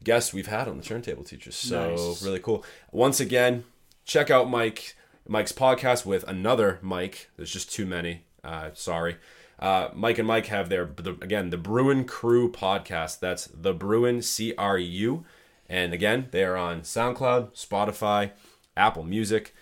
[0.03, 1.55] guests we've had on the Turntable Teachers.
[1.55, 2.23] So Nice.
[2.23, 2.63] really cool.
[2.91, 3.63] Once again,
[4.05, 4.95] check out Mike,
[5.27, 7.29] Mike's podcast with another Mike.
[7.37, 8.23] There's just too many.
[8.43, 9.17] Uh, sorry.
[9.59, 13.19] Uh, Mike and Mike have their the, again the Bruin Crew podcast.
[13.19, 15.25] That's the Bruin C R U,
[15.67, 18.31] and again they are on SoundCloud, Spotify,
[18.77, 19.55] Apple Music.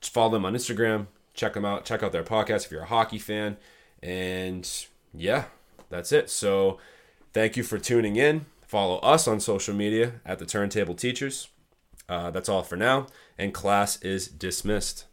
[0.00, 1.06] Just follow them on Instagram.
[1.32, 1.84] Check them out.
[1.84, 3.56] Check out their podcast if you're a hockey fan.
[4.02, 4.68] And
[5.14, 5.44] yeah,
[5.90, 6.28] that's it.
[6.28, 6.78] So
[7.32, 8.46] thank you for tuning in.
[8.70, 11.48] Follow us on social media at the Turntable Teachers.
[12.08, 15.06] Uh, that's all for now, and class is dismissed.